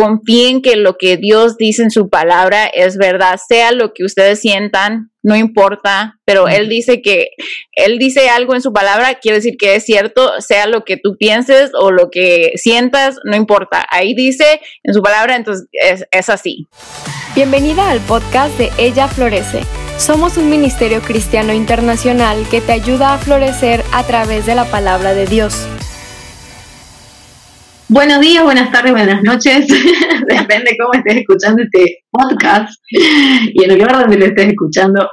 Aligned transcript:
confíen 0.00 0.62
que 0.62 0.76
lo 0.76 0.96
que 0.96 1.18
Dios 1.18 1.58
dice 1.58 1.82
en 1.82 1.90
su 1.90 2.08
palabra 2.08 2.64
es 2.64 2.96
verdad, 2.96 3.38
sea 3.46 3.70
lo 3.70 3.92
que 3.92 4.02
ustedes 4.02 4.40
sientan, 4.40 5.10
no 5.22 5.36
importa, 5.36 6.18
pero 6.24 6.48
Él 6.48 6.70
dice 6.70 7.02
que 7.02 7.32
Él 7.72 7.98
dice 7.98 8.30
algo 8.30 8.54
en 8.54 8.62
su 8.62 8.72
palabra, 8.72 9.16
quiere 9.16 9.36
decir 9.36 9.58
que 9.58 9.74
es 9.74 9.84
cierto, 9.84 10.40
sea 10.40 10.66
lo 10.66 10.86
que 10.86 10.96
tú 10.96 11.18
pienses 11.18 11.72
o 11.78 11.90
lo 11.90 12.08
que 12.10 12.52
sientas, 12.54 13.16
no 13.24 13.36
importa. 13.36 13.84
Ahí 13.90 14.14
dice 14.14 14.62
en 14.84 14.94
su 14.94 15.02
palabra, 15.02 15.36
entonces 15.36 15.68
es, 15.72 16.06
es 16.10 16.30
así. 16.30 16.66
Bienvenida 17.34 17.90
al 17.90 18.00
podcast 18.00 18.56
de 18.56 18.70
Ella 18.78 19.06
Florece. 19.06 19.60
Somos 19.98 20.38
un 20.38 20.48
ministerio 20.48 21.02
cristiano 21.02 21.52
internacional 21.52 22.46
que 22.50 22.62
te 22.62 22.72
ayuda 22.72 23.12
a 23.12 23.18
florecer 23.18 23.82
a 23.92 24.02
través 24.04 24.46
de 24.46 24.54
la 24.54 24.64
palabra 24.64 25.12
de 25.12 25.26
Dios. 25.26 25.66
Buenos 27.92 28.20
días, 28.20 28.44
buenas 28.44 28.70
tardes, 28.70 28.92
buenas 28.92 29.20
noches. 29.24 29.66
Depende 30.28 30.76
cómo 30.78 30.92
estés 30.94 31.22
escuchando 31.22 31.60
este 31.64 32.04
podcast 32.08 32.72
y 32.88 33.64
en 33.64 33.70
el 33.72 33.78
lugar 33.80 34.02
donde 34.02 34.16
lo 34.16 34.26
estés 34.26 34.46
escuchando. 34.46 35.08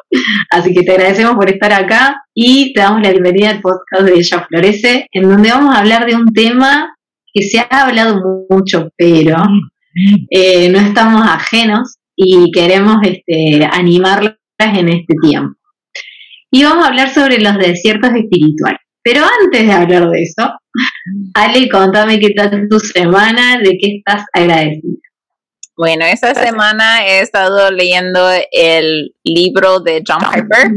Así 0.52 0.76
que 0.76 0.84
te 0.84 0.92
agradecemos 0.92 1.34
por 1.38 1.50
estar 1.50 1.74
acá 1.74 2.22
y 2.36 2.74
te 2.74 2.82
damos 2.82 3.02
la 3.02 3.10
bienvenida 3.10 3.50
al 3.50 3.62
podcast 3.62 4.04
de 4.04 4.14
Ella 4.14 4.46
Florece, 4.48 5.08
en 5.12 5.28
donde 5.28 5.50
vamos 5.50 5.76
a 5.76 5.80
hablar 5.80 6.06
de 6.06 6.18
un 6.18 6.32
tema 6.32 6.96
que 7.34 7.42
se 7.42 7.58
ha 7.58 7.68
hablado 7.68 8.22
mucho, 8.48 8.90
pero 8.96 9.38
eh, 10.30 10.70
no 10.70 10.78
estamos 10.78 11.24
ajenos 11.28 11.96
y 12.16 12.52
queremos 12.52 12.98
este, 13.02 13.68
animarlas 13.72 14.36
en 14.60 14.90
este 14.90 15.16
tiempo. 15.20 15.56
Y 16.52 16.64
vamos 16.64 16.86
a 16.86 16.90
hablar 16.90 17.12
sobre 17.12 17.40
los 17.40 17.58
desiertos 17.58 18.12
espirituales. 18.14 18.82
Pero 19.08 19.22
antes 19.42 19.66
de 19.66 19.72
hablar 19.72 20.10
de 20.10 20.22
eso, 20.22 20.52
Ale, 21.34 21.70
contame 21.70 22.20
qué 22.20 22.32
tal 22.32 22.68
tu 22.70 22.78
semana, 22.78 23.58
de 23.58 23.78
qué 23.82 24.00
estás 24.00 24.26
agradecida. 24.34 25.00
Bueno, 25.78 26.04
esta 26.04 26.36
semana 26.36 27.08
he 27.08 27.22
estado 27.22 27.72
leyendo 27.72 28.20
el 28.52 29.16
libro 29.24 29.80
de 29.80 30.04
John 30.06 30.20
Piper 30.30 30.74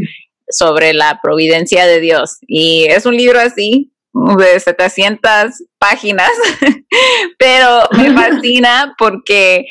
sobre 0.49 0.95
la 0.95 1.19
providencia 1.21 1.87
de 1.87 1.99
Dios. 1.99 2.39
Y 2.47 2.85
es 2.85 3.05
un 3.05 3.17
libro 3.17 3.41
así, 3.41 3.91
de 4.13 4.59
700 4.59 5.63
páginas, 5.79 6.31
pero 7.39 7.83
me 7.97 8.13
fascina 8.15 8.95
porque 8.99 9.67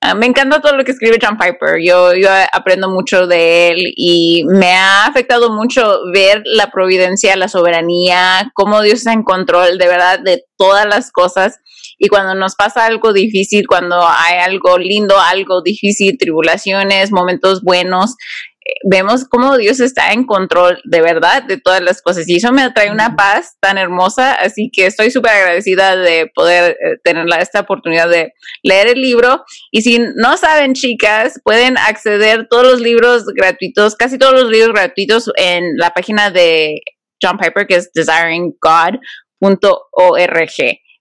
ah, 0.00 0.14
me 0.14 0.26
encanta 0.26 0.60
todo 0.60 0.76
lo 0.76 0.84
que 0.84 0.92
escribe 0.92 1.18
John 1.22 1.38
Piper. 1.38 1.80
Yo, 1.82 2.14
yo 2.14 2.28
aprendo 2.52 2.90
mucho 2.90 3.26
de 3.26 3.68
él 3.68 3.92
y 3.96 4.44
me 4.46 4.72
ha 4.72 5.06
afectado 5.06 5.50
mucho 5.50 6.00
ver 6.12 6.42
la 6.44 6.70
providencia, 6.70 7.36
la 7.36 7.48
soberanía, 7.48 8.50
cómo 8.54 8.82
Dios 8.82 8.98
está 8.98 9.12
en 9.12 9.22
control 9.22 9.78
de 9.78 9.86
verdad 9.86 10.18
de 10.18 10.44
todas 10.56 10.86
las 10.86 11.10
cosas. 11.12 11.58
Y 11.96 12.08
cuando 12.08 12.34
nos 12.34 12.56
pasa 12.56 12.86
algo 12.86 13.12
difícil, 13.12 13.66
cuando 13.68 13.96
hay 14.06 14.38
algo 14.40 14.78
lindo, 14.78 15.18
algo 15.18 15.62
difícil, 15.62 16.18
tribulaciones, 16.18 17.12
momentos 17.12 17.62
buenos, 17.62 18.16
vemos 18.84 19.24
cómo 19.28 19.56
Dios 19.56 19.80
está 19.80 20.12
en 20.12 20.24
control 20.24 20.80
de 20.84 21.00
verdad 21.02 21.42
de 21.42 21.58
todas 21.58 21.80
las 21.82 22.00
cosas. 22.00 22.28
Y 22.28 22.36
eso 22.36 22.52
me 22.52 22.62
atrae 22.62 22.90
una 22.90 23.14
paz 23.16 23.56
tan 23.60 23.78
hermosa, 23.78 24.34
así 24.34 24.70
que 24.72 24.86
estoy 24.86 25.10
súper 25.10 25.32
agradecida 25.32 25.96
de 25.96 26.30
poder 26.34 26.72
eh, 26.72 26.96
tener 27.02 27.26
esta 27.40 27.60
oportunidad 27.60 28.08
de 28.08 28.32
leer 28.62 28.88
el 28.88 29.00
libro. 29.00 29.44
Y 29.70 29.82
si 29.82 29.98
no 30.16 30.36
saben 30.36 30.74
chicas, 30.74 31.40
pueden 31.44 31.76
acceder 31.78 32.40
a 32.40 32.48
todos 32.48 32.64
los 32.64 32.80
libros 32.80 33.24
gratuitos, 33.34 33.96
casi 33.96 34.18
todos 34.18 34.34
los 34.34 34.50
libros 34.50 34.72
gratuitos 34.72 35.30
en 35.36 35.76
la 35.76 35.90
página 35.90 36.30
de 36.30 36.80
John 37.22 37.38
Piper 37.38 37.66
que 37.66 37.76
es 37.76 37.90
desiringgod.org. 37.92 39.00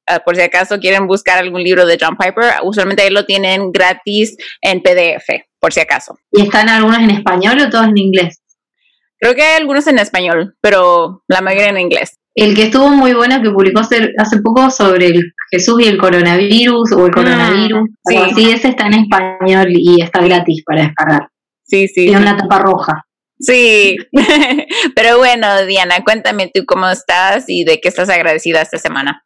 Ah, 0.06 0.20
por 0.20 0.36
si 0.36 0.42
acaso 0.42 0.80
quieren 0.80 1.08
buscar 1.08 1.38
algún 1.38 1.64
libro 1.64 1.86
de 1.86 1.98
John 2.00 2.18
Piper, 2.18 2.56
usualmente 2.64 3.04
ahí 3.04 3.10
lo 3.10 3.26
tienen 3.26 3.72
gratis 3.72 4.36
en 4.62 4.82
PDF 4.82 5.46
por 5.64 5.72
si 5.72 5.80
acaso. 5.80 6.20
¿Y 6.30 6.42
están 6.42 6.68
algunos 6.68 7.00
en 7.00 7.10
español 7.10 7.58
o 7.58 7.70
todos 7.70 7.88
en 7.88 7.98
inglés? 7.98 8.42
Creo 9.18 9.34
que 9.34 9.44
hay 9.44 9.62
algunos 9.62 9.88
en 9.88 9.98
español, 9.98 10.58
pero 10.60 11.24
la 11.30 11.40
mayoría 11.40 11.70
en 11.70 11.80
inglés. 11.80 12.18
El 12.36 12.54
que 12.54 12.64
estuvo 12.64 12.90
muy 12.90 13.14
bueno 13.14 13.42
que 13.42 13.50
publicó 13.50 13.80
hace, 13.80 14.42
poco 14.44 14.70
sobre 14.70 15.06
el 15.06 15.24
Jesús 15.52 15.82
y 15.82 15.88
el 15.88 15.98
coronavirus 15.98 16.92
o 16.92 17.06
el 17.06 17.12
ah, 17.12 17.16
coronavirus. 17.16 17.90
sí. 18.36 18.52
ese 18.52 18.68
está 18.68 18.88
en 18.88 18.96
español 18.96 19.68
y 19.70 20.02
está 20.02 20.22
gratis 20.22 20.64
para 20.66 20.82
descargar. 20.82 21.30
Sí, 21.64 21.88
sí. 21.88 22.08
Tiene 22.08 22.18
una 22.18 22.36
tapa 22.36 22.60
roja. 22.60 23.06
Sí, 23.40 23.96
pero 24.96 25.18
bueno, 25.18 25.66
Diana, 25.66 26.04
cuéntame 26.04 26.52
tú 26.54 26.66
cómo 26.66 26.90
estás 26.90 27.46
y 27.48 27.64
de 27.64 27.80
qué 27.80 27.88
estás 27.88 28.10
agradecida 28.10 28.62
esta 28.62 28.80
semana. 28.80 29.24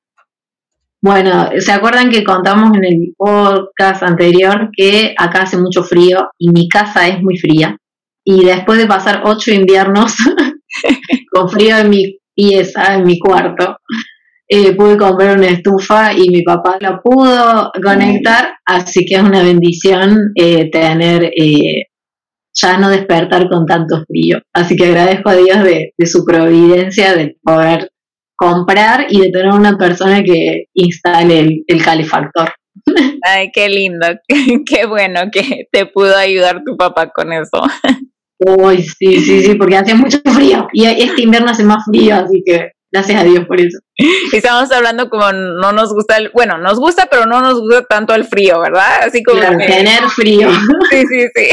Bueno, 1.02 1.50
¿se 1.60 1.72
acuerdan 1.72 2.10
que 2.10 2.24
contamos 2.24 2.76
en 2.76 2.84
el 2.84 3.14
podcast 3.16 4.02
anterior 4.02 4.72
que 4.76 5.14
acá 5.16 5.44
hace 5.44 5.58
mucho 5.58 5.84
frío 5.84 6.32
y 6.40 6.50
mi 6.50 6.68
casa 6.68 7.08
es 7.08 7.22
muy 7.22 7.38
fría? 7.38 7.78
Y 8.26 8.44
después 8.44 8.80
de 8.80 8.88
pasar 8.88 9.22
ocho 9.24 9.52
inviernos 9.52 10.16
con 11.32 11.50
frío 11.50 11.78
en 11.78 11.90
mi 11.92 12.18
pieza, 12.36 12.96
en 12.96 13.04
mi 13.04 13.20
cuarto, 13.20 13.78
eh, 14.50 14.76
pude 14.76 14.98
comprar 14.98 15.38
una 15.38 15.50
estufa 15.50 16.14
y 16.14 16.30
mi 16.30 16.42
papá 16.42 16.78
la 16.80 17.00
pudo 17.00 17.72
conectar, 17.84 18.56
así 18.66 19.06
que 19.06 19.16
es 19.16 19.22
una 19.22 19.44
bendición 19.44 20.32
eh, 20.34 20.72
tener, 20.72 21.26
eh, 21.26 21.84
ya 22.60 22.78
no 22.80 22.90
despertar 22.90 23.48
con 23.50 23.68
tanto 23.68 24.04
frío. 24.08 24.40
Así 24.52 24.76
que 24.76 24.88
agradezco 24.88 25.30
a 25.30 25.36
Dios 25.36 25.64
de, 25.64 25.94
de 25.96 26.08
su 26.08 26.26
providencia 26.26 27.16
de 27.16 27.38
poder 27.44 27.92
comprar 28.38 29.08
y 29.10 29.20
de 29.20 29.32
tener 29.32 29.52
una 29.52 29.78
persona 29.78 30.24
que 30.24 30.66
instale 30.74 31.64
el, 31.68 31.84
calefactor. 31.84 32.54
Ay, 33.24 33.52
qué 33.52 33.68
lindo, 33.68 34.08
qué, 34.66 34.86
bueno 34.86 35.22
que 35.32 35.68
te 35.72 35.86
pudo 35.88 36.16
ayudar 36.16 36.64
tu 36.64 36.78
papá 36.78 37.10
con 37.10 37.34
eso. 37.34 37.64
Uy, 38.40 38.84
sí, 38.84 39.20
sí, 39.20 39.44
sí, 39.44 39.56
porque 39.56 39.78
hace 39.78 39.96
mucho 39.96 40.20
frío 40.24 40.68
y 40.72 40.86
este 40.86 41.24
invierno 41.24 41.50
hace 41.50 41.64
más 41.64 41.84
frío, 41.86 42.16
así 42.16 42.44
que 42.46 42.72
gracias 42.92 43.20
a 43.20 43.24
Dios 43.24 43.46
por 43.48 43.60
eso. 43.60 43.80
Estamos 44.34 44.72
hablando 44.72 45.10
como 45.10 45.32
no 45.32 45.72
nos 45.72 45.92
gusta, 45.92 46.18
el, 46.18 46.30
bueno, 46.34 46.60
nos 46.60 46.80
gusta, 46.80 47.08
pero 47.10 47.26
no 47.26 47.42
nos 47.42 47.60
gusta 47.60 47.84
tanto 47.90 48.14
el 48.14 48.26
frío, 48.26 48.62
¿verdad? 48.62 49.02
Así 49.08 49.24
como 49.24 49.42
tener 49.42 50.04
frío. 50.16 50.50
Sí, 50.92 51.04
sí, 51.08 51.28
sí. 51.36 51.48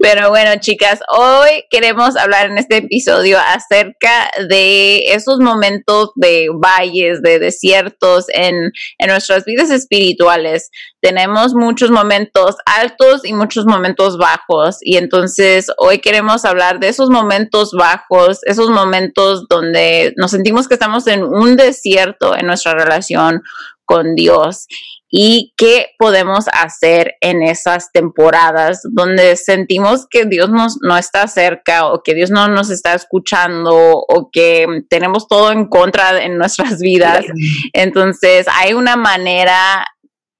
Pero 0.00 0.30
bueno, 0.30 0.52
chicas, 0.60 1.00
hoy 1.12 1.64
queremos 1.68 2.16
hablar 2.16 2.46
en 2.50 2.58
este 2.58 2.76
episodio 2.76 3.38
acerca 3.38 4.30
de 4.48 4.98
esos 5.12 5.40
momentos 5.40 6.12
de 6.14 6.48
valles, 6.54 7.20
de 7.20 7.40
desiertos 7.40 8.26
en, 8.32 8.70
en, 8.98 9.10
nuestras 9.10 9.44
vidas 9.44 9.70
espirituales. 9.70 10.70
Tenemos 11.00 11.54
muchos 11.54 11.90
momentos 11.90 12.56
altos 12.64 13.24
y 13.24 13.32
muchos 13.32 13.66
momentos 13.66 14.16
bajos. 14.16 14.78
Y 14.80 14.96
entonces 14.96 15.66
hoy 15.76 15.98
queremos 15.98 16.44
hablar 16.44 16.78
de 16.78 16.88
esos 16.88 17.10
momentos 17.10 17.72
bajos, 17.72 18.38
esos 18.44 18.70
momentos 18.70 19.46
donde 19.48 20.14
nos 20.16 20.30
sentimos 20.30 20.68
que 20.68 20.74
estamos 20.74 21.06
en 21.08 21.24
un 21.24 21.56
desierto 21.56 22.36
en 22.36 22.46
nuestra 22.46 22.74
relación 22.74 23.42
con 23.84 24.14
Dios 24.14 24.66
y 25.10 25.52
qué 25.56 25.88
podemos 25.98 26.46
hacer 26.52 27.14
en 27.20 27.42
esas 27.42 27.90
temporadas 27.92 28.80
donde 28.92 29.36
sentimos 29.36 30.06
que 30.08 30.24
Dios 30.24 30.50
nos, 30.50 30.78
no 30.82 30.96
está 30.96 31.26
cerca 31.26 31.88
o 31.88 32.02
que 32.02 32.14
Dios 32.14 32.30
no 32.30 32.46
nos 32.48 32.70
está 32.70 32.94
escuchando 32.94 33.74
o 33.74 34.30
que 34.32 34.66
tenemos 34.88 35.26
todo 35.26 35.50
en 35.50 35.66
contra 35.66 36.22
en 36.22 36.38
nuestras 36.38 36.78
vidas. 36.78 37.24
Entonces 37.72 38.46
hay 38.48 38.72
una 38.72 38.96
manera 38.96 39.84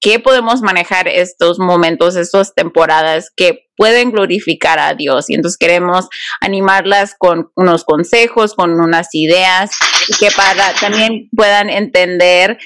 que 0.00 0.18
podemos 0.18 0.62
manejar 0.62 1.08
estos 1.08 1.58
momentos, 1.58 2.16
estas 2.16 2.54
temporadas 2.54 3.30
que 3.36 3.66
pueden 3.76 4.10
glorificar 4.10 4.78
a 4.78 4.94
Dios. 4.94 5.28
Y 5.28 5.34
entonces 5.34 5.58
queremos 5.58 6.08
animarlas 6.40 7.14
con 7.18 7.50
unos 7.54 7.84
consejos, 7.84 8.54
con 8.54 8.80
unas 8.80 9.08
ideas, 9.14 9.70
que 10.18 10.30
para 10.30 10.72
también 10.80 11.28
puedan 11.36 11.68
entender 11.68 12.58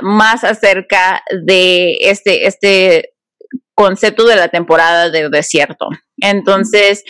más 0.00 0.44
acerca 0.44 1.22
de 1.44 1.96
este, 2.00 2.46
este 2.46 3.14
concepto 3.74 4.26
de 4.26 4.36
la 4.36 4.48
temporada 4.48 5.10
de 5.10 5.28
desierto. 5.28 5.88
Entonces, 6.18 7.02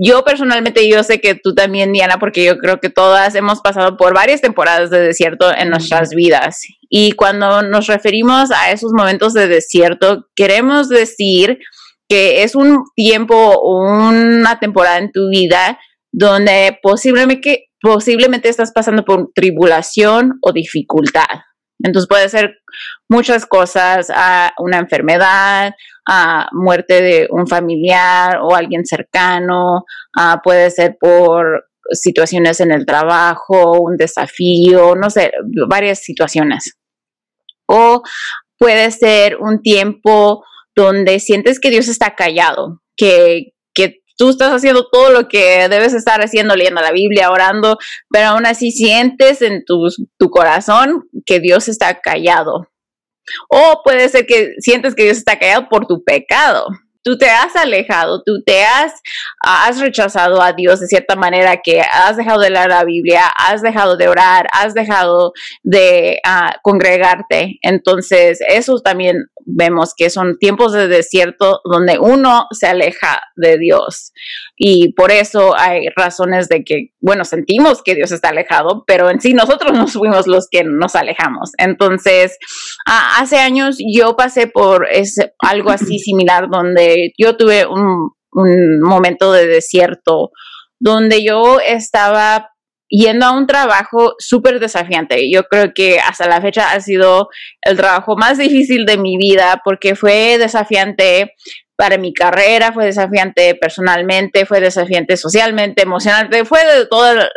yo 0.00 0.22
personalmente, 0.22 0.88
yo 0.88 1.02
sé 1.02 1.20
que 1.20 1.34
tú 1.34 1.54
también, 1.54 1.92
Diana, 1.92 2.18
porque 2.20 2.44
yo 2.44 2.58
creo 2.58 2.78
que 2.78 2.88
todas 2.88 3.34
hemos 3.34 3.60
pasado 3.60 3.96
por 3.96 4.14
varias 4.14 4.40
temporadas 4.40 4.90
de 4.90 5.00
desierto 5.00 5.52
en 5.52 5.70
nuestras 5.70 6.10
vidas. 6.10 6.60
Y 6.88 7.12
cuando 7.12 7.62
nos 7.62 7.88
referimos 7.88 8.52
a 8.52 8.70
esos 8.70 8.92
momentos 8.96 9.34
de 9.34 9.48
desierto, 9.48 10.28
queremos 10.36 10.88
decir 10.88 11.58
que 12.08 12.44
es 12.44 12.54
un 12.54 12.84
tiempo, 12.94 13.60
una 13.60 14.60
temporada 14.60 14.98
en 14.98 15.10
tu 15.10 15.28
vida 15.30 15.78
donde 16.12 16.78
posiblemente, 16.80 17.68
posiblemente 17.80 18.48
estás 18.48 18.72
pasando 18.72 19.04
por 19.04 19.30
tribulación 19.34 20.38
o 20.42 20.52
dificultad. 20.52 21.26
Entonces 21.82 22.08
puede 22.08 22.28
ser 22.28 22.58
muchas 23.08 23.46
cosas, 23.46 24.10
a 24.14 24.52
una 24.58 24.78
enfermedad, 24.78 25.74
a 26.08 26.48
muerte 26.52 27.02
de 27.02 27.28
un 27.30 27.46
familiar 27.46 28.40
o 28.42 28.54
alguien 28.54 28.84
cercano, 28.84 29.84
puede 30.42 30.70
ser 30.70 30.96
por 30.98 31.68
situaciones 31.90 32.60
en 32.60 32.72
el 32.72 32.84
trabajo, 32.84 33.80
un 33.80 33.96
desafío, 33.96 34.94
no 34.96 35.10
sé, 35.10 35.32
varias 35.68 36.00
situaciones. 36.00 36.74
O 37.66 38.02
puede 38.58 38.90
ser 38.90 39.36
un 39.36 39.62
tiempo 39.62 40.44
donde 40.74 41.20
sientes 41.20 41.60
que 41.60 41.70
Dios 41.70 41.88
está 41.88 42.14
callado, 42.14 42.82
que, 42.96 43.52
que 43.56 43.57
tú 44.18 44.28
estás 44.28 44.52
haciendo 44.52 44.86
todo 44.90 45.10
lo 45.10 45.28
que 45.28 45.68
debes 45.68 45.94
estar 45.94 46.20
haciendo, 46.20 46.56
leyendo 46.56 46.82
la 46.82 46.92
Biblia, 46.92 47.30
orando, 47.30 47.78
pero 48.10 48.28
aún 48.28 48.44
así 48.44 48.70
sientes 48.72 49.40
en 49.40 49.64
tu, 49.64 49.88
tu 50.18 50.28
corazón 50.28 51.08
que 51.24 51.40
Dios 51.40 51.68
está 51.68 52.00
callado. 52.00 52.68
O 53.48 53.82
puede 53.84 54.08
ser 54.08 54.26
que 54.26 54.54
sientes 54.58 54.94
que 54.94 55.04
Dios 55.04 55.18
está 55.18 55.38
callado 55.38 55.68
por 55.70 55.86
tu 55.86 56.02
pecado 56.02 56.66
tú 57.02 57.16
te 57.16 57.30
has 57.30 57.56
alejado, 57.56 58.22
tú 58.24 58.42
te 58.44 58.64
has, 58.64 58.92
has 59.42 59.80
rechazado 59.80 60.42
a 60.42 60.52
Dios 60.52 60.80
de 60.80 60.86
cierta 60.86 61.16
manera, 61.16 61.60
que 61.62 61.80
has 61.80 62.16
dejado 62.16 62.40
de 62.40 62.50
leer 62.50 62.68
la 62.68 62.84
Biblia, 62.84 63.26
has 63.36 63.62
dejado 63.62 63.96
de 63.96 64.08
orar, 64.08 64.46
has 64.52 64.74
dejado 64.74 65.32
de 65.62 66.18
ah, 66.24 66.56
congregarte. 66.62 67.58
Entonces, 67.62 68.40
eso 68.46 68.80
también 68.80 69.26
vemos 69.50 69.94
que 69.96 70.10
son 70.10 70.38
tiempos 70.38 70.72
de 70.72 70.88
desierto 70.88 71.60
donde 71.64 71.98
uno 71.98 72.46
se 72.50 72.66
aleja 72.66 73.20
de 73.36 73.56
Dios. 73.58 74.12
Y 74.56 74.92
por 74.92 75.10
eso 75.10 75.56
hay 75.56 75.88
razones 75.96 76.48
de 76.48 76.64
que, 76.64 76.92
bueno, 77.00 77.24
sentimos 77.24 77.82
que 77.82 77.94
Dios 77.94 78.12
está 78.12 78.28
alejado, 78.28 78.84
pero 78.86 79.08
en 79.08 79.20
sí 79.20 79.32
nosotros 79.32 79.72
no 79.72 79.86
fuimos 79.86 80.26
los 80.26 80.48
que 80.50 80.64
nos 80.64 80.96
alejamos. 80.96 81.52
Entonces, 81.56 82.36
hace 82.84 83.38
años 83.38 83.78
yo 83.94 84.16
pasé 84.16 84.48
por 84.48 84.86
algo 85.38 85.70
así 85.70 85.98
similar 85.98 86.48
donde 86.50 86.87
yo 87.16 87.36
tuve 87.36 87.66
un, 87.66 88.10
momento 88.82 89.32
de 89.32 89.46
desierto 89.46 90.30
donde 90.78 91.24
yo 91.24 91.58
estaba 91.60 92.50
yendo 92.88 93.26
a 93.26 93.32
un 93.32 93.46
trabajo 93.46 94.14
súper 94.18 94.60
desafiante. 94.60 95.30
Yo 95.30 95.44
creo 95.44 95.72
que 95.74 95.98
hasta 95.98 96.28
la 96.28 96.40
fecha 96.40 96.72
ha 96.72 96.80
sido 96.80 97.28
el 97.62 97.76
trabajo 97.76 98.16
más 98.16 98.38
difícil 98.38 98.86
de 98.86 98.96
mi 98.96 99.16
vida 99.16 99.60
porque 99.64 99.96
fue 99.96 100.38
desafiante 100.38 101.32
para 101.74 101.96
mi 101.96 102.12
carrera, 102.12 102.72
fue 102.72 102.86
desafiante 102.86 103.54
personalmente, 103.54 104.46
fue 104.46 104.60
desafiante 104.60 105.16
socialmente, 105.16 105.82
emocionalmente, 105.82 106.44
fue 106.44 106.64
de 106.64 106.86
todas 106.86 107.28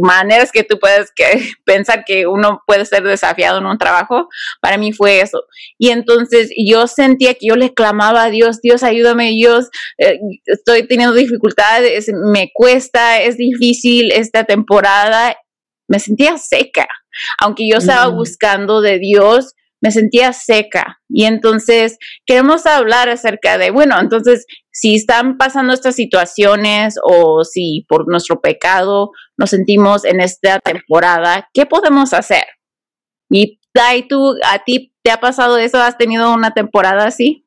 maneras 0.00 0.52
que 0.52 0.64
tú 0.64 0.78
puedes 0.78 1.12
pensar 1.64 2.04
que 2.04 2.26
uno 2.26 2.62
puede 2.66 2.84
ser 2.84 3.02
desafiado 3.02 3.58
en 3.58 3.66
un 3.66 3.78
trabajo, 3.78 4.28
para 4.60 4.78
mí 4.78 4.92
fue 4.92 5.20
eso. 5.20 5.44
Y 5.78 5.90
entonces 5.90 6.50
yo 6.56 6.86
sentía 6.86 7.34
que 7.34 7.46
yo 7.48 7.56
le 7.56 7.74
clamaba 7.74 8.24
a 8.24 8.30
Dios, 8.30 8.60
Dios 8.60 8.82
ayúdame, 8.82 9.30
Dios, 9.30 9.68
eh, 9.98 10.18
estoy 10.46 10.86
teniendo 10.86 11.14
dificultades, 11.14 12.10
me 12.32 12.50
cuesta, 12.52 13.20
es 13.20 13.36
difícil 13.36 14.12
esta 14.12 14.44
temporada, 14.44 15.36
me 15.88 15.98
sentía 15.98 16.38
seca, 16.38 16.86
aunque 17.38 17.68
yo 17.68 17.78
estaba 17.78 18.10
mm. 18.10 18.14
buscando 18.14 18.80
de 18.80 18.98
Dios, 18.98 19.54
me 19.80 19.90
sentía 19.90 20.32
seca. 20.32 21.00
Y 21.08 21.24
entonces 21.24 21.98
queremos 22.26 22.66
hablar 22.66 23.08
acerca 23.08 23.58
de, 23.58 23.70
bueno, 23.70 23.98
entonces 23.98 24.46
si 24.72 24.94
están 24.94 25.36
pasando 25.36 25.72
estas 25.72 25.96
situaciones 25.96 26.96
o 27.02 27.44
si 27.44 27.84
por 27.88 28.08
nuestro 28.08 28.40
pecado 28.40 29.10
nos 29.36 29.50
sentimos 29.50 30.04
en 30.04 30.20
esta 30.20 30.60
temporada, 30.60 31.48
¿qué 31.52 31.66
podemos 31.66 32.12
hacer? 32.12 32.44
Y 33.30 33.58
Dai, 33.72 34.08
tú, 34.08 34.34
¿a 34.44 34.64
ti 34.64 34.92
te 35.02 35.12
ha 35.12 35.20
pasado 35.20 35.56
eso? 35.56 35.78
¿Has 35.78 35.96
tenido 35.96 36.34
una 36.34 36.50
temporada 36.52 37.06
así? 37.06 37.46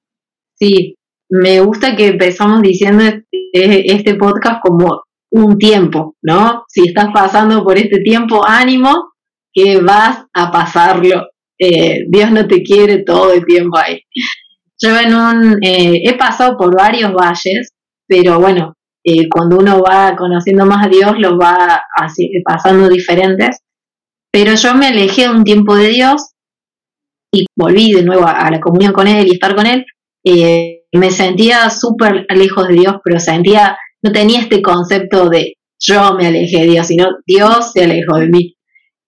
Sí, 0.58 0.96
me 1.30 1.60
gusta 1.60 1.98
que 1.98 2.08
empezamos 2.08 2.62
diciendo 2.62 3.04
este, 3.04 3.94
este 3.94 4.16
podcast 4.16 4.62
como 4.62 5.04
un 5.32 5.58
tiempo, 5.58 6.16
¿no? 6.22 6.64
Si 6.70 6.88
estás 6.88 7.08
pasando 7.14 7.62
por 7.64 7.78
este 7.78 8.00
tiempo, 8.00 8.42
ánimo, 8.48 9.12
que 9.52 9.82
vas 9.82 10.26
a 10.34 10.50
pasarlo 10.50 11.28
eh, 11.60 12.06
Dios 12.10 12.32
no 12.32 12.48
te 12.48 12.62
quiere 12.62 13.04
todo 13.04 13.32
el 13.34 13.46
tiempo 13.46 13.78
ahí. 13.78 14.02
Yo 14.84 15.00
en 15.00 15.16
un, 15.16 15.64
eh, 15.64 16.02
he 16.04 16.18
pasado 16.18 16.58
por 16.58 16.76
varios 16.76 17.14
valles, 17.14 17.70
pero 18.06 18.40
bueno, 18.40 18.74
eh, 19.06 19.30
cuando 19.30 19.58
uno 19.58 19.82
va 19.82 20.14
conociendo 20.18 20.66
más 20.66 20.86
a 20.86 20.90
Dios, 20.90 21.14
los 21.20 21.34
va 21.40 21.82
así, 21.96 22.30
pasando 22.44 22.90
diferentes. 22.90 23.60
Pero 24.30 24.56
yo 24.56 24.74
me 24.76 24.88
alejé 24.88 25.30
un 25.30 25.46
tiempo 25.46 25.76
de 25.76 25.88
Dios 25.88 26.32
y 27.34 27.46
volví 27.56 27.94
de 27.94 28.04
nuevo 28.04 28.28
a, 28.28 28.52
la 28.52 28.60
comunión 28.60 28.92
con 28.92 29.08
Él 29.08 29.28
y 29.28 29.36
estar 29.36 29.56
con 29.56 29.68
Él. 29.68 29.86
me 30.92 31.12
sentía 31.12 31.70
súper 31.70 32.26
lejos 32.30 32.68
de 32.68 32.74
Dios, 32.74 32.96
pero 33.06 33.20
sentía, 33.20 33.78
no 34.02 34.12
tenía 34.12 34.42
este 34.42 34.62
concepto 34.62 35.30
de 35.30 35.54
yo 35.80 36.14
me 36.16 36.28
alejé 36.28 36.62
de 36.62 36.72
Dios, 36.72 36.88
sino 36.88 37.08
Dios 37.26 37.72
se 37.74 37.86
alejó 37.86 38.18
de 38.18 38.28
mí. 38.28 38.56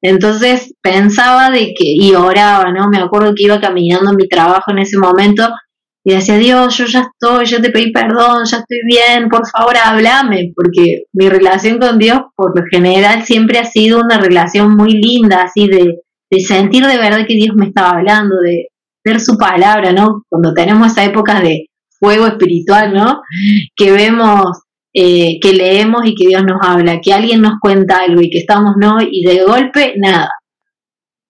Entonces 0.01 0.73
pensaba 0.81 1.49
de 1.49 1.73
que, 1.73 1.83
y 1.83 2.13
oraba, 2.13 2.71
¿no? 2.71 2.87
Me 2.89 2.99
acuerdo 2.99 3.33
que 3.35 3.45
iba 3.45 3.59
caminando 3.59 4.11
en 4.11 4.17
mi 4.17 4.27
trabajo 4.27 4.71
en 4.71 4.79
ese 4.79 4.97
momento 4.97 5.49
y 6.07 6.13
decía, 6.13 6.37
Dios, 6.37 6.77
yo 6.77 6.85
ya 6.85 7.09
estoy, 7.11 7.47
ya 7.47 7.59
te 7.59 7.71
pedí 7.71 7.91
perdón, 7.91 8.45
ya 8.45 8.57
estoy 8.57 8.77
bien, 8.85 9.27
por 9.27 9.41
favor 9.49 9.75
háblame, 9.75 10.53
porque 10.55 11.05
mi 11.13 11.27
relación 11.29 11.79
con 11.79 11.97
Dios 11.97 12.21
por 12.35 12.55
lo 12.55 12.63
general 12.69 13.23
siempre 13.23 13.57
ha 13.57 13.65
sido 13.65 14.01
una 14.01 14.19
relación 14.19 14.77
muy 14.77 14.91
linda, 14.91 15.41
así 15.41 15.67
de, 15.67 16.01
de 16.29 16.39
sentir 16.41 16.85
de 16.85 16.99
verdad 16.99 17.25
que 17.27 17.33
Dios 17.33 17.55
me 17.55 17.65
estaba 17.65 17.97
hablando, 17.97 18.35
de 18.37 18.67
ver 19.03 19.19
su 19.19 19.35
palabra, 19.35 19.93
¿no? 19.93 20.23
Cuando 20.29 20.53
tenemos 20.53 20.91
esa 20.91 21.03
época 21.03 21.41
de 21.41 21.69
fuego 21.99 22.27
espiritual, 22.27 22.93
¿no? 22.93 23.21
Que 23.75 23.91
vemos 23.91 24.45
eh, 24.93 25.39
que 25.41 25.53
leemos 25.53 26.05
y 26.05 26.13
que 26.13 26.27
Dios 26.27 26.43
nos 26.45 26.59
habla, 26.61 27.01
que 27.01 27.13
alguien 27.13 27.41
nos 27.41 27.59
cuenta 27.59 28.01
algo 28.01 28.21
y 28.21 28.29
que 28.29 28.37
estamos 28.37 28.75
no, 28.79 28.99
y 29.01 29.23
de 29.25 29.43
golpe 29.43 29.95
nada. 29.97 30.29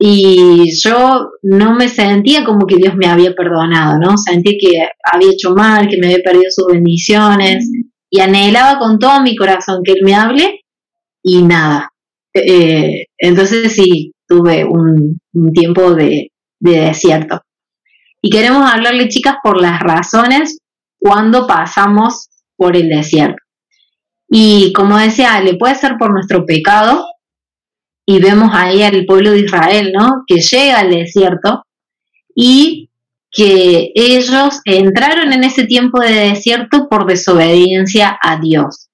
Y 0.08 0.72
yo 0.84 1.32
no 1.42 1.74
me 1.74 1.90
sentía 1.90 2.46
como 2.46 2.68
que 2.68 2.76
Dios 2.76 2.94
me 2.96 3.08
había 3.08 3.34
perdonado, 3.34 3.98
¿no? 3.98 4.16
Sentí 4.18 4.56
que 4.56 4.88
había 5.12 5.32
hecho 5.32 5.56
mal, 5.56 5.88
que 5.88 5.98
me 5.98 6.06
había 6.06 6.24
perdido 6.24 6.46
sus 6.52 6.68
bendiciones 6.68 7.68
y 8.12 8.20
anhelaba 8.20 8.78
con 8.78 9.00
todo 9.00 9.24
mi 9.24 9.36
corazón 9.36 9.82
que 9.84 9.94
Él 9.94 10.02
me 10.04 10.14
hable 10.14 10.60
y 11.24 11.42
nada. 11.42 11.90
Eh, 12.36 13.06
entonces 13.18 13.74
sí, 13.74 14.12
tuve 14.28 14.64
un, 14.64 15.20
tiempo 15.56 15.96
de, 15.96 16.30
de 16.60 16.82
desierto. 16.82 17.42
Y 18.22 18.30
queremos 18.30 18.72
hablarle, 18.72 19.08
chicas, 19.08 19.38
por 19.42 19.60
las 19.60 19.80
razones 19.80 20.60
cuando 21.00 21.48
pasamos 21.48 22.30
por 22.56 22.78
el 22.78 22.90
desierto. 22.90 23.42
Y 24.30 24.72
como 24.74 25.00
decía 25.00 25.42
le 25.42 25.56
puede 25.56 25.74
ser 25.74 25.96
por 25.98 26.14
nuestro 26.14 26.46
pecado, 26.46 27.08
y 28.06 28.20
vemos 28.20 28.52
ahí 28.54 28.84
al 28.84 29.06
pueblo 29.06 29.32
de 29.32 29.40
Israel, 29.40 29.92
¿no? 29.98 30.24
Que 30.28 30.36
llega 30.36 30.80
al 30.80 30.92
desierto 30.92 31.64
y 32.36 32.90
que 33.32 33.92
ellos 33.96 34.62
entraron 34.66 35.34
en 35.34 35.44
ese 35.44 35.66
tiempo 35.66 36.00
de 36.00 36.30
desierto 36.30 36.88
por 36.90 37.06
desobediencia 37.06 38.18
a 38.22 38.40
Dios. 38.40 38.90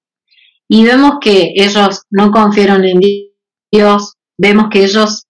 Y 0.68 0.84
vemos 0.84 1.18
que 1.20 1.52
ellos 1.54 2.02
no 2.10 2.30
confiaron 2.30 2.84
en 2.84 3.00
Dios, 3.70 4.14
vemos 4.38 4.68
que 4.70 4.84
ellos 4.84 5.26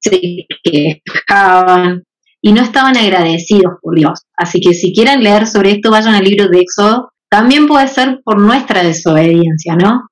se 0.00 0.46
quejaban 0.62 2.04
y 2.40 2.52
no 2.52 2.62
estaban 2.62 2.96
agradecidos 2.96 3.74
por 3.82 3.96
Dios. 3.96 4.20
Así 4.36 4.60
que 4.60 4.74
si 4.74 4.92
quieren 4.92 5.22
leer 5.22 5.46
sobre 5.46 5.72
esto, 5.72 5.90
vayan 5.90 6.14
al 6.14 6.24
libro 6.24 6.48
de 6.48 6.60
Éxodo 6.60 7.10
también 7.34 7.66
puede 7.66 7.88
ser 7.88 8.20
por 8.24 8.40
nuestra 8.40 8.84
desobediencia, 8.84 9.74
¿no? 9.74 10.06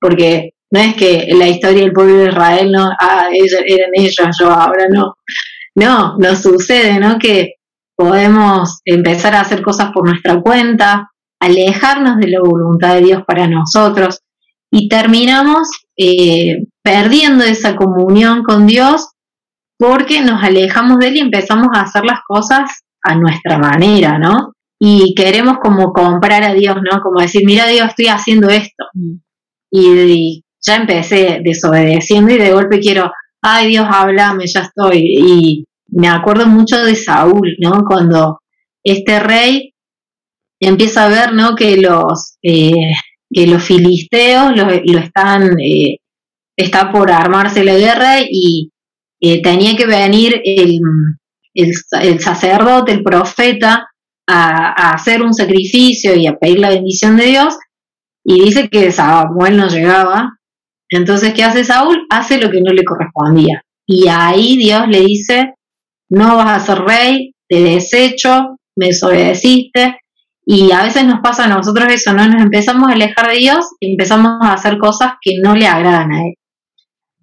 Porque 0.00 0.50
no 0.70 0.80
es 0.80 0.94
que 0.94 1.28
la 1.32 1.48
historia 1.48 1.82
del 1.82 1.92
pueblo 1.92 2.16
de 2.16 2.28
Israel, 2.28 2.72
no, 2.72 2.90
ah, 2.98 3.28
ellos, 3.32 3.60
eran 3.66 3.90
ellos, 3.94 4.36
yo 4.40 4.50
ahora 4.50 4.86
no. 4.90 5.14
No, 5.74 6.16
nos 6.18 6.42
sucede, 6.42 6.98
¿no? 6.98 7.18
Que 7.18 7.54
podemos 7.96 8.80
empezar 8.84 9.34
a 9.34 9.40
hacer 9.40 9.62
cosas 9.62 9.90
por 9.92 10.08
nuestra 10.08 10.40
cuenta, 10.40 11.10
alejarnos 11.40 12.16
de 12.16 12.28
la 12.28 12.40
voluntad 12.40 12.94
de 12.94 13.02
Dios 13.02 13.22
para 13.26 13.46
nosotros 13.46 14.20
y 14.70 14.88
terminamos 14.88 15.68
eh, 15.96 16.64
perdiendo 16.82 17.44
esa 17.44 17.76
comunión 17.76 18.42
con 18.42 18.66
Dios 18.66 19.10
porque 19.78 20.22
nos 20.22 20.42
alejamos 20.42 20.98
de 20.98 21.08
Él 21.08 21.16
y 21.16 21.20
empezamos 21.20 21.68
a 21.74 21.82
hacer 21.82 22.04
las 22.04 22.20
cosas 22.26 22.82
a 23.02 23.14
nuestra 23.14 23.58
manera, 23.58 24.18
¿no? 24.18 24.56
y 24.78 25.14
queremos 25.14 25.58
como 25.62 25.92
comprar 25.92 26.42
a 26.42 26.52
Dios, 26.52 26.76
¿no? 26.76 27.00
Como 27.00 27.20
decir, 27.20 27.42
mira 27.44 27.66
Dios, 27.66 27.88
estoy 27.88 28.08
haciendo 28.08 28.48
esto. 28.48 28.84
Mm. 28.92 29.14
Y, 29.70 30.44
ya 30.66 30.76
empecé 30.76 31.40
desobedeciendo 31.44 32.32
y 32.32 32.38
de 32.38 32.52
golpe 32.52 32.80
quiero, 32.80 33.10
ay 33.42 33.68
Dios, 33.68 33.86
háblame, 33.88 34.46
ya 34.46 34.62
estoy. 34.62 34.98
Y 34.98 35.64
me 35.88 36.08
acuerdo 36.08 36.46
mucho 36.46 36.84
de 36.84 36.96
Saúl, 36.96 37.56
¿no? 37.60 37.84
Cuando 37.86 38.40
este 38.84 39.20
rey 39.20 39.74
empieza 40.60 41.04
a 41.04 41.08
ver, 41.08 41.34
¿no? 41.34 41.54
Que 41.54 41.76
los, 41.76 42.36
eh, 42.42 42.72
que 43.32 43.46
los 43.46 43.62
filisteos 43.62 44.56
lo, 44.56 44.70
están, 44.98 45.58
eh, 45.60 45.98
está 46.56 46.90
por 46.92 47.10
armarse 47.10 47.64
la 47.64 47.76
guerra 47.76 48.20
y 48.20 48.70
eh, 49.20 49.42
tenía 49.42 49.76
que 49.76 49.86
venir 49.86 50.40
el, 50.44 50.80
el, 51.54 52.20
sacerdote, 52.20 52.92
el 52.92 53.02
profeta, 53.02 53.86
a, 54.28 54.92
hacer 54.92 55.22
un 55.22 55.32
sacrificio 55.32 56.14
y 56.16 56.26
a 56.26 56.36
pedir 56.36 56.58
la 56.58 56.70
bendición 56.70 57.16
de 57.16 57.26
Dios, 57.26 57.56
y 58.24 58.44
dice 58.44 58.68
que 58.68 58.90
Samuel 58.90 59.56
no 59.56 59.68
llegaba. 59.68 60.32
Entonces, 60.90 61.34
¿qué 61.34 61.44
hace 61.44 61.64
Saúl? 61.64 62.06
Hace 62.10 62.38
lo 62.38 62.50
que 62.50 62.60
no 62.60 62.72
le 62.72 62.84
correspondía. 62.84 63.62
Y 63.86 64.08
ahí 64.08 64.56
Dios 64.56 64.88
le 64.88 65.00
dice, 65.00 65.54
no 66.08 66.36
vas 66.36 66.50
a 66.50 66.66
ser 66.66 66.84
rey, 66.84 67.32
te 67.48 67.62
desecho, 67.62 68.56
me 68.76 68.86
desobedeciste. 68.86 69.98
Y 70.44 70.70
a 70.70 70.84
veces 70.84 71.04
nos 71.04 71.20
pasa 71.20 71.44
a 71.44 71.48
nosotros 71.48 71.92
eso, 71.92 72.12
¿no? 72.12 72.26
Nos 72.28 72.42
empezamos 72.42 72.88
a 72.88 72.92
alejar 72.92 73.30
de 73.30 73.38
Dios 73.38 73.66
y 73.80 73.92
empezamos 73.92 74.38
a 74.40 74.52
hacer 74.52 74.78
cosas 74.78 75.14
que 75.20 75.32
no 75.42 75.56
le 75.56 75.66
agradan 75.66 76.12
a 76.12 76.20
Él. 76.20 76.34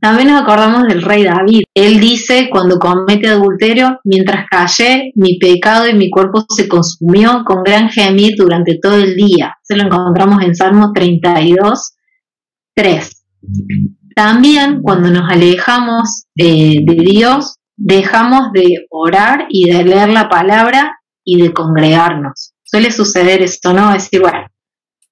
También 0.03 0.27
nos 0.27 0.41
acordamos 0.41 0.83
del 0.89 1.01
rey 1.01 1.23
David. 1.23 1.61
Él 1.73 2.01
dice, 2.01 2.49
cuando 2.51 2.77
comete 2.77 3.29
adulterio, 3.29 4.01
mientras 4.03 4.47
callé, 4.49 5.13
mi 5.15 5.39
pecado 5.39 5.87
y 5.87 5.93
mi 5.93 6.09
cuerpo 6.09 6.43
se 6.49 6.67
consumió 6.67 7.45
con 7.45 7.63
gran 7.63 7.87
gemir 7.87 8.33
durante 8.37 8.77
todo 8.81 8.97
el 8.97 9.15
día. 9.15 9.55
Se 9.63 9.77
lo 9.77 9.83
encontramos 9.83 10.43
en 10.43 10.55
Salmo 10.55 10.91
32, 10.93 11.93
3. 12.75 13.12
También 14.15 14.81
cuando 14.81 15.09
nos 15.09 15.29
alejamos 15.29 16.25
eh, 16.37 16.77
de 16.83 16.95
Dios, 16.95 17.57
dejamos 17.75 18.51
de 18.51 18.85
orar 18.89 19.47
y 19.49 19.71
de 19.71 19.83
leer 19.83 20.09
la 20.09 20.29
palabra 20.29 20.99
y 21.23 21.41
de 21.41 21.53
congregarnos. 21.53 22.53
Suele 22.63 22.91
suceder 22.91 23.41
esto, 23.41 23.73
¿no? 23.73 23.93
Decir, 23.93 24.21
bueno, 24.21 24.47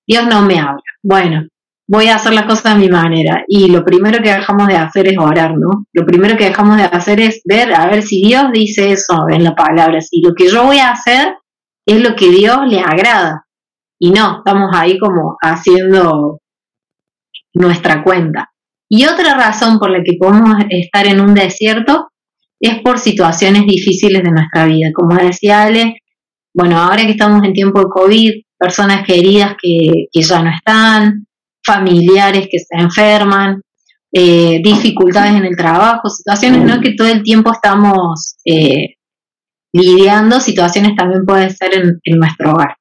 Dios 0.07 0.27
no 0.27 0.41
me 0.43 0.59
habla. 0.59 0.81
Bueno, 1.03 1.47
voy 1.87 2.07
a 2.07 2.15
hacer 2.15 2.33
las 2.33 2.45
cosas 2.45 2.67
a 2.67 2.77
mi 2.77 2.89
manera. 2.89 3.43
Y 3.47 3.67
lo 3.69 3.83
primero 3.83 4.21
que 4.23 4.33
dejamos 4.33 4.67
de 4.67 4.77
hacer 4.77 5.07
es 5.07 5.17
orar, 5.17 5.57
¿no? 5.57 5.85
Lo 5.93 6.05
primero 6.05 6.37
que 6.37 6.45
dejamos 6.45 6.77
de 6.77 6.83
hacer 6.83 7.19
es 7.19 7.41
ver, 7.45 7.73
a 7.73 7.87
ver 7.87 8.03
si 8.03 8.21
Dios 8.21 8.45
dice 8.53 8.91
eso 8.91 9.25
en 9.29 9.43
la 9.43 9.55
palabra, 9.55 9.99
si 10.01 10.21
lo 10.21 10.33
que 10.33 10.47
yo 10.47 10.63
voy 10.63 10.77
a 10.77 10.91
hacer 10.91 11.35
es 11.85 12.01
lo 12.01 12.15
que 12.15 12.29
Dios 12.29 12.59
le 12.67 12.79
agrada. 12.79 13.45
Y 13.99 14.11
no, 14.11 14.37
estamos 14.37 14.71
ahí 14.73 14.97
como 14.97 15.37
haciendo 15.41 16.39
nuestra 17.53 18.03
cuenta. 18.03 18.49
Y 18.89 19.05
otra 19.05 19.35
razón 19.35 19.79
por 19.79 19.89
la 19.89 20.03
que 20.03 20.17
podemos 20.19 20.55
estar 20.69 21.07
en 21.07 21.21
un 21.21 21.33
desierto 21.33 22.09
es 22.59 22.79
por 22.81 22.99
situaciones 22.99 23.65
difíciles 23.65 24.21
de 24.21 24.31
nuestra 24.31 24.65
vida. 24.65 24.89
Como 24.93 25.15
decía 25.15 25.63
Ale, 25.63 25.95
bueno, 26.53 26.77
ahora 26.77 27.03
que 27.03 27.11
estamos 27.11 27.43
en 27.43 27.53
tiempo 27.53 27.79
de 27.79 27.85
COVID, 27.89 28.31
personas 28.59 29.05
queridas 29.05 29.55
que, 29.61 30.07
ya 30.13 30.43
no 30.43 30.51
están, 30.51 31.25
familiares 31.65 32.47
que 32.51 32.59
se 32.59 32.75
enferman, 32.75 33.61
eh, 34.11 34.59
dificultades 34.63 35.35
en 35.35 35.45
el 35.45 35.55
trabajo, 35.55 36.09
situaciones 36.09 36.63
¿no? 36.63 36.81
que 36.81 36.93
todo 36.93 37.07
el 37.07 37.23
tiempo 37.23 37.51
estamos 37.53 38.35
eh, 38.45 38.95
lidiando, 39.73 40.39
situaciones 40.41 40.95
también 40.95 41.25
pueden 41.25 41.49
ser 41.49 41.73
en 41.73 42.19
nuestro 42.19 42.51
hogar. 42.51 42.75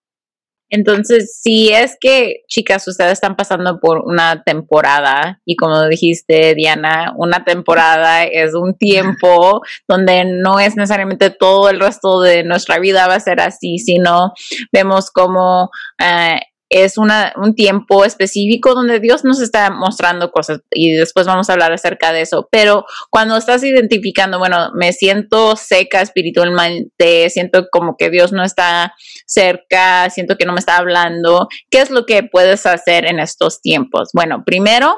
Entonces, 0.71 1.39
si 1.43 1.71
es 1.71 1.97
que, 2.01 2.45
chicas, 2.49 2.87
ustedes 2.87 3.13
están 3.13 3.37
pasando 3.37 3.81
por 3.81 4.03
una 4.07 4.43
temporada 4.45 5.41
y 5.45 5.57
como 5.57 5.87
dijiste, 5.89 6.55
Diana, 6.55 7.13
una 7.17 7.45
temporada 7.45 8.25
es 8.25 8.55
un 8.55 8.75
tiempo 8.75 9.61
donde 9.89 10.25
no 10.25 10.61
es 10.61 10.77
necesariamente 10.77 11.31
todo 11.31 11.69
el 11.69 11.81
resto 11.81 12.21
de 12.21 12.45
nuestra 12.45 12.79
vida 12.79 13.09
va 13.09 13.17
a 13.17 13.21
ser 13.21 13.41
así, 13.41 13.79
sino 13.79 14.33
vemos 14.73 15.11
como 15.11 15.71
eh, 15.99 16.41
es 16.71 16.97
un 16.97 17.55
tiempo 17.57 18.05
específico 18.05 18.75
donde 18.75 19.01
Dios 19.01 19.25
nos 19.25 19.41
está 19.41 19.71
mostrando 19.71 20.31
cosas 20.31 20.61
y 20.71 20.93
después 20.93 21.27
vamos 21.27 21.51
a 21.51 21.55
hablar 21.55 21.73
acerca 21.73 22.13
de 22.13 22.21
eso. 22.23 22.49
Pero 22.51 22.85
cuando 23.11 23.37
estás 23.37 23.65
identificando, 23.65 24.39
bueno, 24.39 24.71
me 24.75 24.93
siento 24.93 25.57
seca 25.57 26.01
espiritualmente, 26.01 27.29
siento 27.29 27.67
como 27.73 27.97
que 27.97 28.09
Dios 28.09 28.33
no 28.33 28.45
está 28.45 28.95
cerca, 29.27 30.09
siento 30.11 30.37
que 30.37 30.47
no 30.47 30.53
me 30.53 30.61
está 30.61 30.77
hablando, 30.77 31.49
¿qué 31.71 31.81
es 31.81 31.91
lo 31.91 32.07
que 32.07 32.23
puedes 32.23 32.65
hacer 32.67 33.05
en 33.05 33.19
estos 33.19 33.61
tiempos? 33.61 34.11
Bueno, 34.15 34.45
primero, 34.47 34.97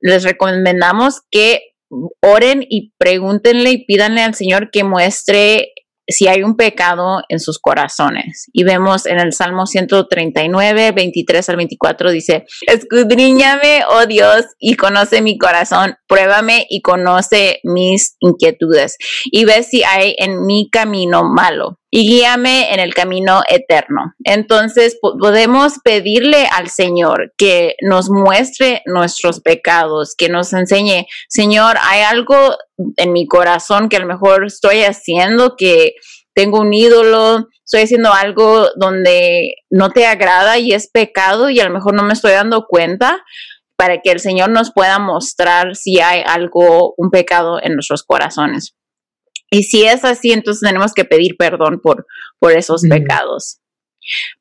les 0.00 0.22
recomendamos 0.22 1.22
que 1.32 1.62
oren 2.22 2.64
y 2.68 2.92
pregúntenle 2.98 3.70
y 3.70 3.84
pídanle 3.84 4.22
al 4.22 4.34
Señor 4.34 4.70
que 4.70 4.84
muestre 4.84 5.72
si 6.08 6.28
hay 6.28 6.42
un 6.42 6.56
pecado 6.56 7.22
en 7.28 7.40
sus 7.40 7.58
corazones. 7.58 8.48
Y 8.52 8.64
vemos 8.64 9.06
en 9.06 9.18
el 9.18 9.32
Salmo 9.32 9.66
139, 9.66 10.92
23 10.92 11.48
al 11.48 11.56
24, 11.56 12.10
dice, 12.10 12.44
escudriñame, 12.66 13.82
oh 13.88 14.06
Dios, 14.06 14.44
y 14.58 14.74
conoce 14.74 15.22
mi 15.22 15.38
corazón, 15.38 15.96
pruébame 16.06 16.66
y 16.68 16.82
conoce 16.82 17.60
mis 17.64 18.16
inquietudes, 18.20 18.96
y 19.24 19.44
ve 19.44 19.62
si 19.62 19.82
hay 19.84 20.14
en 20.18 20.46
mi 20.46 20.70
camino 20.70 21.24
malo 21.24 21.78
y 21.96 22.06
guíame 22.06 22.74
en 22.74 22.80
el 22.80 22.92
camino 22.92 23.40
eterno. 23.48 24.12
Entonces 24.22 24.98
podemos 25.00 25.78
pedirle 25.82 26.46
al 26.46 26.68
Señor 26.68 27.32
que 27.38 27.74
nos 27.80 28.10
muestre 28.10 28.82
nuestros 28.84 29.40
pecados, 29.40 30.14
que 30.14 30.28
nos 30.28 30.52
enseñe, 30.52 31.06
Señor, 31.30 31.78
hay 31.80 32.02
algo 32.02 32.36
en 32.98 33.14
mi 33.14 33.26
corazón 33.26 33.88
que 33.88 33.96
a 33.96 34.00
lo 34.00 34.06
mejor 34.06 34.44
estoy 34.44 34.82
haciendo, 34.82 35.56
que 35.56 35.94
tengo 36.34 36.60
un 36.60 36.74
ídolo, 36.74 37.48
estoy 37.64 37.84
haciendo 37.84 38.12
algo 38.12 38.66
donde 38.76 39.54
no 39.70 39.88
te 39.88 40.04
agrada 40.04 40.58
y 40.58 40.72
es 40.72 40.90
pecado 40.90 41.48
y 41.48 41.60
a 41.60 41.64
lo 41.64 41.72
mejor 41.72 41.94
no 41.94 42.02
me 42.02 42.12
estoy 42.12 42.32
dando 42.32 42.66
cuenta 42.68 43.24
para 43.78 44.02
que 44.02 44.10
el 44.10 44.20
Señor 44.20 44.50
nos 44.50 44.70
pueda 44.70 44.98
mostrar 44.98 45.76
si 45.76 45.98
hay 46.00 46.22
algo, 46.26 46.92
un 46.98 47.08
pecado 47.08 47.58
en 47.62 47.72
nuestros 47.72 48.02
corazones. 48.02 48.76
Y 49.50 49.62
si 49.62 49.84
es 49.84 50.04
así, 50.04 50.32
entonces 50.32 50.66
tenemos 50.66 50.92
que 50.92 51.04
pedir 51.04 51.36
perdón 51.36 51.80
por, 51.80 52.06
por 52.38 52.52
esos 52.52 52.82
pecados. 52.88 53.60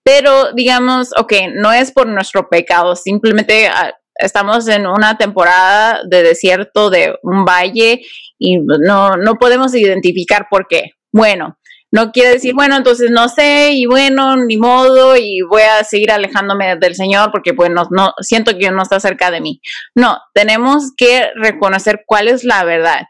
Pero 0.04 0.52
digamos, 0.54 1.10
ok, 1.18 1.34
no 1.56 1.72
es 1.72 1.92
por 1.92 2.08
nuestro 2.08 2.50
pecado, 2.50 2.96
simplemente 2.96 3.68
ah, 3.68 3.94
estamos 4.16 4.68
en 4.68 4.88
una 4.88 5.18
temporada 5.18 6.02
de 6.08 6.24
desierto, 6.24 6.90
de 6.90 7.18
un 7.24 7.46
valle, 7.46 8.02
y 8.38 8.58
no, 8.60 9.18
no 9.18 9.36
podemos 9.36 9.74
identificar 9.76 10.48
por 10.50 10.68
qué. 10.68 10.92
Bueno, 11.12 11.58
no 11.92 12.12
quiere 12.12 12.32
decir, 12.32 12.54
bueno, 12.54 12.76
entonces 12.76 13.10
no 13.10 13.30
sé, 13.30 13.72
y 13.74 13.86
bueno, 13.86 14.36
ni 14.36 14.58
modo, 14.58 15.16
y 15.16 15.42
voy 15.50 15.62
a 15.62 15.84
seguir 15.84 16.12
alejándome 16.12 16.76
del 16.76 16.96
Señor 16.96 17.32
porque, 17.32 17.54
bueno, 17.54 17.88
no, 17.92 18.14
siento 18.20 18.58
que 18.58 18.70
no 18.72 18.84
está 18.84 19.00
cerca 19.00 19.32
de 19.32 19.42
mí. 19.42 19.62
No, 19.96 20.18
tenemos 20.34 20.92
que 20.98 21.30
reconocer 21.36 22.04
cuál 22.06 22.28
es 22.28 22.44
la 22.44 22.64
verdad 22.64 23.02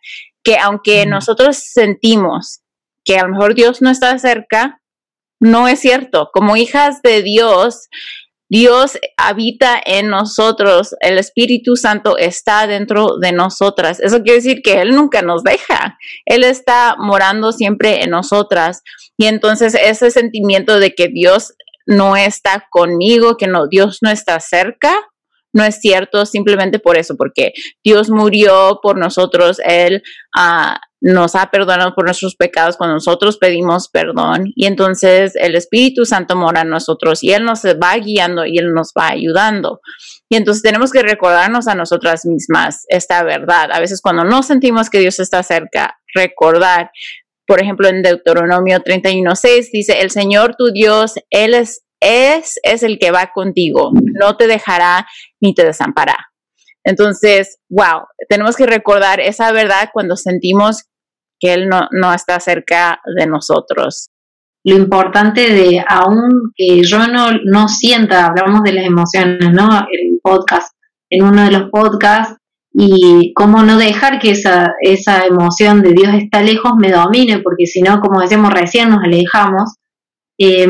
que 0.45 0.57
aunque 0.57 1.05
nosotros 1.05 1.57
sentimos 1.57 2.61
que 3.03 3.17
a 3.17 3.23
lo 3.23 3.33
mejor 3.33 3.55
Dios 3.55 3.81
no 3.81 3.89
está 3.89 4.17
cerca, 4.19 4.79
no 5.41 5.67
es 5.67 5.79
cierto. 5.79 6.29
Como 6.31 6.55
hijas 6.55 7.01
de 7.01 7.23
Dios, 7.23 7.89
Dios 8.47 8.97
habita 9.17 9.81
en 9.83 10.09
nosotros, 10.09 10.95
el 11.01 11.17
Espíritu 11.17 11.75
Santo 11.75 12.17
está 12.17 12.67
dentro 12.67 13.17
de 13.19 13.31
nosotras. 13.31 13.99
Eso 13.99 14.21
quiere 14.21 14.37
decir 14.37 14.61
que 14.63 14.81
Él 14.81 14.91
nunca 14.91 15.23
nos 15.23 15.43
deja, 15.43 15.97
Él 16.25 16.43
está 16.43 16.95
morando 16.99 17.51
siempre 17.51 18.03
en 18.03 18.11
nosotras. 18.11 18.81
Y 19.17 19.25
entonces 19.25 19.73
ese 19.75 20.11
sentimiento 20.11 20.79
de 20.79 20.93
que 20.93 21.07
Dios 21.07 21.53
no 21.87 22.15
está 22.15 22.67
conmigo, 22.69 23.35
que 23.37 23.47
no, 23.47 23.67
Dios 23.67 23.99
no 24.01 24.11
está 24.11 24.39
cerca, 24.39 24.93
no 25.55 25.63
es 25.63 25.79
cierto 25.79 26.25
simplemente 26.25 26.79
por 26.79 26.97
eso, 26.97 27.15
porque 27.15 27.53
Dios 27.83 28.09
murió 28.09 28.79
por 28.83 28.97
nosotros, 28.97 29.59
Él 29.63 30.03
ah, 30.35 30.79
nos 31.00 31.35
ha 31.35 31.50
perdonado 31.50 31.95
por 31.95 32.05
nuestros 32.05 32.35
pecados 32.35 32.75
cuando 32.75 32.95
nosotros 32.95 33.38
pedimos 33.38 33.88
perdón 33.89 34.51
y 34.55 34.65
entonces 34.65 35.35
el 35.35 35.55
Espíritu 35.55 36.05
Santo 36.05 36.35
mora 36.35 36.62
en 36.62 36.69
nosotros 36.69 37.24
y 37.24 37.31
Él 37.31 37.45
nos 37.45 37.63
va 37.63 37.95
guiando 37.97 38.45
y 38.45 38.57
Él 38.57 38.74
nos 38.74 38.91
va 38.97 39.09
ayudando. 39.09 39.79
Y 40.27 40.35
entonces 40.35 40.62
tenemos 40.62 40.91
que 40.91 41.03
recordarnos 41.03 41.67
a 41.67 41.75
nosotras 41.75 42.25
mismas 42.25 42.83
esta 42.89 43.24
verdad. 43.24 43.71
A 43.71 43.79
veces 43.79 44.01
cuando 44.01 44.25
no 44.25 44.43
sentimos 44.43 44.89
que 44.89 45.00
Dios 45.00 45.19
está 45.19 45.41
cerca, 45.41 45.95
recordar. 46.13 46.91
Por 47.47 47.62
ejemplo, 47.62 47.88
en 47.88 48.01
Deuteronomio 48.01 48.79
31.6 48.79 49.69
dice, 49.71 50.01
el 50.01 50.09
Señor 50.09 50.55
tu 50.57 50.71
Dios, 50.71 51.13
Él 51.29 51.53
es 51.53 51.84
es, 52.01 52.59
es 52.63 52.83
el 52.83 52.99
que 52.99 53.11
va 53.11 53.31
contigo, 53.33 53.91
no 53.93 54.37
te 54.37 54.47
dejará 54.47 55.07
ni 55.41 55.53
te 55.53 55.65
desamparará. 55.65 56.27
Entonces, 56.83 57.57
wow, 57.69 58.03
tenemos 58.29 58.55
que 58.55 58.67
recordar 58.67 59.19
esa 59.19 59.51
verdad 59.51 59.89
cuando 59.91 60.15
sentimos 60.15 60.83
que 61.39 61.53
Él 61.53 61.67
no, 61.67 61.87
no 61.91 62.13
está 62.13 62.39
cerca 62.39 63.01
de 63.17 63.25
nosotros. 63.25 64.09
Lo 64.63 64.75
importante 64.75 65.53
de, 65.53 65.83
aunque 65.87 66.83
yo 66.83 67.07
no, 67.07 67.31
no 67.43 67.67
sienta, 67.67 68.27
hablamos 68.27 68.63
de 68.63 68.73
las 68.73 68.85
emociones, 68.85 69.51
¿no? 69.51 69.67
El 69.91 70.19
podcast, 70.23 70.73
en 71.09 71.23
uno 71.23 71.43
de 71.43 71.51
los 71.51 71.69
podcasts, 71.69 72.35
y 72.77 73.31
cómo 73.33 73.63
no 73.63 73.77
dejar 73.77 74.19
que 74.19 74.31
esa, 74.31 74.73
esa 74.81 75.25
emoción 75.25 75.81
de 75.81 75.93
Dios 75.93 76.13
está 76.13 76.41
lejos 76.41 76.73
me 76.77 76.91
domine, 76.91 77.39
porque 77.39 77.67
si 77.67 77.81
no, 77.81 78.01
como 78.01 78.19
decíamos 78.19 78.53
recién, 78.53 78.89
nos 78.89 79.03
alejamos. 79.03 79.75
Eh, 80.37 80.67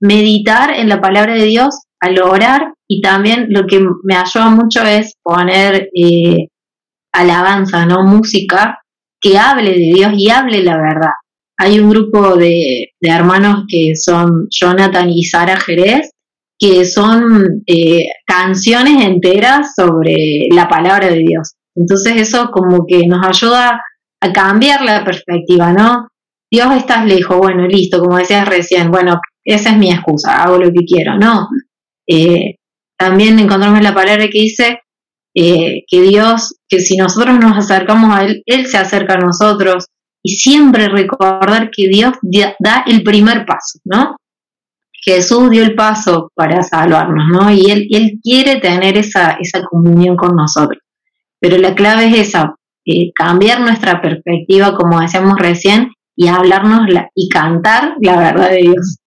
meditar 0.00 0.70
en 0.74 0.88
la 0.88 1.00
palabra 1.00 1.34
de 1.34 1.44
Dios 1.44 1.80
al 2.00 2.20
orar 2.20 2.74
y 2.88 3.00
también 3.00 3.46
lo 3.50 3.66
que 3.66 3.80
me 4.04 4.16
ayuda 4.16 4.50
mucho 4.50 4.82
es 4.82 5.14
poner 5.22 5.88
eh, 5.94 6.48
alabanza, 7.12 7.86
¿no? 7.86 8.04
Música 8.04 8.78
que 9.20 9.38
hable 9.38 9.70
de 9.70 9.92
Dios 9.94 10.12
y 10.16 10.30
hable 10.30 10.62
la 10.62 10.76
verdad. 10.76 11.10
Hay 11.58 11.80
un 11.80 11.90
grupo 11.90 12.36
de, 12.36 12.92
hermanos 13.00 13.64
que 13.68 13.96
son 13.96 14.46
Jonathan 14.50 15.08
y 15.08 15.24
Sara 15.24 15.56
Jerez, 15.56 16.10
que 16.58 16.84
son 16.84 17.62
eh, 17.66 18.06
canciones 18.26 19.04
enteras 19.04 19.74
sobre 19.74 20.48
la 20.50 20.68
palabra 20.68 21.08
de 21.08 21.18
Dios. 21.18 21.54
Entonces 21.74 22.16
eso 22.16 22.50
como 22.50 22.86
que 22.86 23.06
nos 23.06 23.26
ayuda 23.26 23.80
a 24.20 24.32
cambiar 24.32 24.82
la 24.82 25.04
perspectiva, 25.04 25.72
¿no? 25.72 26.08
Dios 26.50 26.74
estás 26.76 27.04
lejos, 27.06 27.38
bueno, 27.38 27.66
listo, 27.66 28.00
como 28.00 28.18
decías 28.18 28.48
recién, 28.48 28.90
bueno, 28.90 29.20
esa 29.46 29.70
es 29.70 29.78
mi 29.78 29.90
excusa, 29.90 30.42
hago 30.42 30.58
lo 30.58 30.72
que 30.72 30.84
quiero, 30.84 31.16
no. 31.16 31.48
Eh, 32.06 32.56
también 32.98 33.38
encontramos 33.38 33.80
la 33.82 33.94
palabra 33.94 34.28
que 34.28 34.40
dice 34.40 34.80
eh, 35.34 35.84
que 35.86 36.02
Dios, 36.02 36.56
que 36.68 36.80
si 36.80 36.96
nosotros 36.96 37.38
nos 37.38 37.56
acercamos 37.56 38.14
a 38.14 38.24
Él, 38.24 38.42
Él 38.46 38.66
se 38.66 38.78
acerca 38.78 39.14
a 39.14 39.18
nosotros, 39.18 39.86
y 40.22 40.36
siempre 40.38 40.88
recordar 40.88 41.70
que 41.70 41.88
Dios 41.88 42.14
da 42.58 42.84
el 42.86 43.02
primer 43.04 43.46
paso, 43.46 43.78
¿no? 43.84 44.16
Jesús 44.92 45.50
dio 45.50 45.62
el 45.62 45.76
paso 45.76 46.32
para 46.34 46.62
salvarnos, 46.62 47.26
¿no? 47.30 47.50
Y 47.52 47.70
Él, 47.70 47.86
él 47.90 48.18
quiere 48.20 48.58
tener 48.58 48.98
esa, 48.98 49.36
esa 49.40 49.62
comunión 49.62 50.16
con 50.16 50.34
nosotros. 50.34 50.82
Pero 51.38 51.58
la 51.58 51.76
clave 51.76 52.06
es 52.06 52.28
esa, 52.28 52.56
eh, 52.84 53.12
cambiar 53.14 53.60
nuestra 53.60 54.00
perspectiva, 54.02 54.74
como 54.74 55.00
decíamos 55.00 55.38
recién, 55.38 55.92
y 56.16 56.28
hablarnos 56.28 56.88
y 57.14 57.28
cantar 57.28 57.94
la 58.00 58.16
verdad 58.16 58.50
de 58.50 58.62
Dios. 58.62 58.98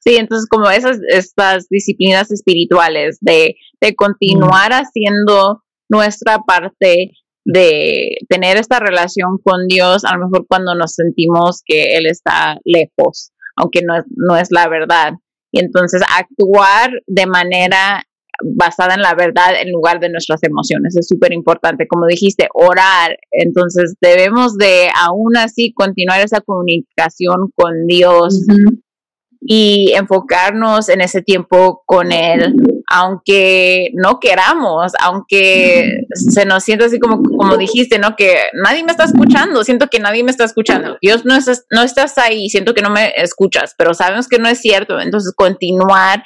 Sí, 0.00 0.16
entonces 0.16 0.48
como 0.48 0.70
esas 0.70 0.98
estas 1.08 1.68
disciplinas 1.68 2.30
espirituales 2.30 3.18
de, 3.20 3.56
de 3.80 3.94
continuar 3.94 4.72
haciendo 4.72 5.62
nuestra 5.90 6.38
parte 6.38 7.12
de 7.44 8.16
tener 8.28 8.56
esta 8.56 8.78
relación 8.78 9.38
con 9.42 9.66
Dios, 9.68 10.04
a 10.04 10.16
lo 10.16 10.26
mejor 10.26 10.46
cuando 10.48 10.74
nos 10.74 10.94
sentimos 10.94 11.62
que 11.64 11.96
Él 11.96 12.06
está 12.06 12.58
lejos, 12.64 13.32
aunque 13.56 13.80
no 13.82 13.96
es, 13.96 14.04
no 14.16 14.36
es 14.36 14.48
la 14.50 14.68
verdad. 14.68 15.12
Y 15.52 15.60
entonces 15.60 16.02
actuar 16.16 16.92
de 17.06 17.26
manera 17.26 18.04
basada 18.42 18.94
en 18.94 19.02
la 19.02 19.14
verdad 19.14 19.60
en 19.60 19.70
lugar 19.70 20.00
de 20.00 20.08
nuestras 20.08 20.42
emociones. 20.42 20.96
Es 20.96 21.08
súper 21.08 21.32
importante, 21.32 21.86
como 21.86 22.06
dijiste, 22.06 22.48
orar. 22.54 23.18
Entonces 23.30 23.94
debemos 24.00 24.56
de 24.56 24.88
aún 24.96 25.36
así 25.36 25.72
continuar 25.74 26.20
esa 26.20 26.40
comunicación 26.40 27.50
con 27.54 27.86
Dios 27.86 28.46
y 29.40 29.92
enfocarnos 29.94 30.88
en 30.88 31.00
ese 31.00 31.22
tiempo 31.22 31.82
con 31.86 32.12
Él, 32.12 32.54
aunque 32.90 33.90
no 33.94 34.20
queramos, 34.20 34.92
aunque 35.00 36.04
se 36.12 36.44
nos 36.44 36.62
sienta 36.62 36.86
así 36.86 36.98
como, 36.98 37.22
como 37.22 37.56
dijiste, 37.56 37.98
¿no? 37.98 38.16
Que 38.16 38.36
nadie 38.52 38.84
me 38.84 38.90
está 38.90 39.04
escuchando, 39.04 39.64
siento 39.64 39.88
que 39.88 39.98
nadie 39.98 40.24
me 40.24 40.30
está 40.30 40.44
escuchando. 40.44 40.98
Dios 41.00 41.24
no, 41.24 41.38
no 41.70 41.82
estás 41.82 42.18
ahí, 42.18 42.50
siento 42.50 42.74
que 42.74 42.82
no 42.82 42.90
me 42.90 43.12
escuchas, 43.16 43.74
pero 43.78 43.94
sabemos 43.94 44.28
que 44.28 44.38
no 44.38 44.48
es 44.48 44.60
cierto. 44.60 45.00
Entonces, 45.00 45.32
continuar 45.34 46.22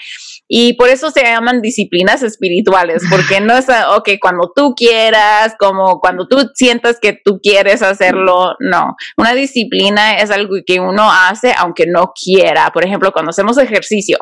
y 0.47 0.75
por 0.75 0.91
eso 0.91 1.11
se 1.11 1.23
llaman 1.23 1.63
disciplinas 1.63 2.23
espirituales, 2.23 3.03
porque 3.11 3.41
no 3.41 3.57
es, 3.57 3.67
ok, 3.69 4.11
cuando 4.21 4.53
tú 4.55 4.75
quieras, 4.77 5.55
como 5.59 6.01
cuando 6.01 6.29
tú 6.29 6.51
sientas 6.55 6.99
que 7.01 7.19
tú 7.25 7.41
quieres 7.43 7.83
hacerlo, 7.83 8.55
no. 8.61 8.95
Una 9.17 9.33
disciplina 9.33 10.19
es 10.19 10.31
algo 10.31 10.57
que 10.67 10.81
uno 10.81 11.11
hace 11.11 11.55
aunque 11.57 11.87
no 11.87 12.13
quiera. 12.15 12.71
Por 12.73 12.85
ejemplo, 12.85 13.13
cuando 13.13 13.31
hacemos 13.31 13.57
ejercicio, 13.57 14.19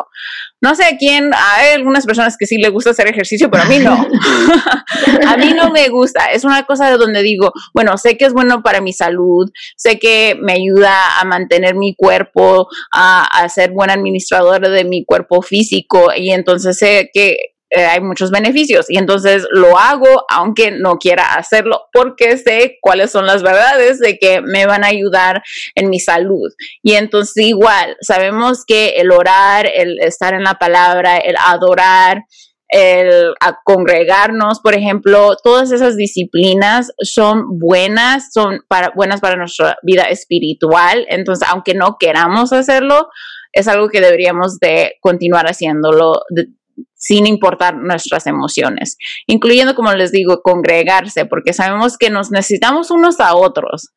no 0.61 0.77
sé 0.77 0.85
a 0.85 0.97
quién, 0.97 1.33
hay 1.35 1.73
algunas 1.75 2.07
personas 2.07 2.37
que 2.39 2.47
sí 2.47 2.57
le 2.57 2.69
gusta 2.69 2.91
hacer 2.91 3.09
ejercicio, 3.09 3.51
pero 3.51 3.65
a 3.65 3.67
mí 3.67 3.81
no. 3.81 3.95
a 5.27 5.37
mí 5.37 5.53
no 5.55 5.71
me 5.71 5.89
gusta. 5.89 6.27
Es 6.27 6.45
una 6.45 6.63
cosa 6.67 6.89
de 6.89 6.99
donde 6.99 7.23
digo, 7.23 7.53
bueno, 7.75 7.99
sé 7.99 8.17
que 8.17 8.27
es 8.27 8.33
bueno 8.33 8.63
para 8.63 8.81
mi 8.81 8.93
salud, 8.93 9.51
sé 9.77 9.99
que 9.99 10.37
me 10.41 10.53
ayuda 10.53 11.19
a 11.21 11.25
mantener 11.25 11.75
mi 11.75 11.97
cuerpo, 11.97 12.69
a, 12.93 13.25
a 13.25 13.49
ser 13.49 13.73
buen 13.73 13.91
administrador 13.91 14.69
de 14.69 14.85
mi 14.85 15.05
cuerpo 15.05 15.43
físico 15.43 16.12
y 16.17 16.31
entonces 16.31 16.79
sé 16.79 17.11
que 17.13 17.37
eh, 17.75 17.87
hay 17.87 18.03
muchos 18.03 18.31
beneficios 18.31 18.85
y 18.91 18.99
entonces 18.99 19.47
lo 19.51 19.79
hago 19.79 20.27
aunque 20.29 20.73
no 20.73 20.99
quiera 20.99 21.35
hacerlo 21.37 21.87
porque 21.91 22.37
sé 22.37 22.77
cuáles 22.83 23.11
son 23.11 23.25
las 23.25 23.43
verdades 23.43 23.99
de 23.99 24.19
que 24.19 24.43
me 24.43 24.67
van 24.67 24.85
a 24.85 24.89
ayudar 24.89 25.43
en 25.75 25.89
mi 25.89 25.99
salud. 25.99 26.53
Y 26.83 26.95
entonces 26.95 27.47
igual, 27.47 27.97
sabemos 28.03 28.67
que 28.67 28.97
el 28.97 29.11
orar, 29.11 29.67
el 29.75 29.99
estar 30.01 30.35
en 30.35 30.45
la 30.45 30.59
palabra, 30.59 31.17
el 31.17 31.35
adorar, 31.39 32.25
el 32.69 33.35
congregarnos, 33.65 34.61
por 34.61 34.75
ejemplo, 34.75 35.37
todas 35.43 35.73
esas 35.73 35.97
disciplinas 35.97 36.93
son 37.03 37.59
buenas, 37.59 38.33
son 38.33 38.61
para, 38.69 38.91
buenas 38.95 39.21
para 39.21 39.37
nuestra 39.37 39.79
vida 39.83 40.05
espiritual. 40.05 41.07
Entonces, 41.09 41.49
aunque 41.51 41.75
no 41.75 41.97
queramos 41.99 42.53
hacerlo, 42.53 43.09
es 43.53 43.69
algo 43.69 43.89
que 43.89 44.01
deberíamos 44.01 44.59
de 44.59 44.95
continuar 45.01 45.47
haciéndolo 45.47 46.15
sin 47.03 47.27
importar 47.27 47.75
nuestras 47.77 48.29
emociones, 48.29 48.97
incluyendo, 49.27 49.75
como 49.75 49.93
les 49.93 50.13
digo, 50.13 50.41
congregarse, 50.41 51.27
porque 51.27 51.53
sabemos 51.53 51.99
que 51.99 52.11
nos 52.11 52.31
necesitamos 52.31 52.93
unos 52.93 53.19
a 53.19 53.35
otros. 53.35 53.89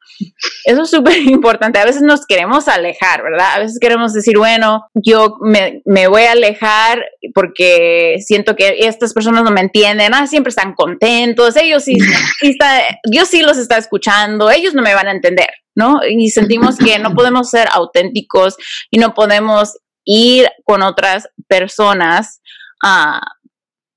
Eso 0.63 0.81
es 0.81 0.89
súper 0.89 1.17
importante. 1.21 1.77
A 1.77 1.85
veces 1.85 2.01
nos 2.01 2.25
queremos 2.25 2.67
alejar, 2.67 3.21
¿verdad? 3.21 3.53
A 3.53 3.59
veces 3.59 3.77
queremos 3.79 4.11
decir, 4.13 4.39
bueno, 4.39 4.87
yo 4.95 5.35
me, 5.39 5.83
me, 5.85 6.07
voy 6.07 6.23
a 6.23 6.31
alejar 6.31 7.05
porque 7.35 8.15
siento 8.25 8.55
que 8.55 8.75
estas 8.79 9.13
personas 9.13 9.43
no 9.43 9.51
me 9.51 9.61
entienden, 9.61 10.15
ah, 10.15 10.25
siempre 10.25 10.49
están 10.49 10.73
contentos, 10.73 11.55
ellos 11.57 11.83
sí, 11.83 11.93
sí 12.41 12.47
está, 12.49 12.81
Dios 13.03 13.27
sí 13.27 13.43
los 13.43 13.59
está 13.59 13.77
escuchando, 13.77 14.49
ellos 14.49 14.73
no 14.73 14.81
me 14.81 14.95
van 14.95 15.07
a 15.07 15.11
entender. 15.11 15.49
¿no? 15.77 15.99
Y 16.09 16.29
sentimos 16.29 16.77
que 16.77 16.97
no 16.99 17.13
podemos 17.13 17.49
ser 17.49 17.67
auténticos 17.69 18.55
y 18.89 18.97
no 18.97 19.13
podemos 19.13 19.77
ir 20.05 20.49
con 20.63 20.81
otras 20.81 21.27
personas 21.49 22.41
uh, 22.83 23.19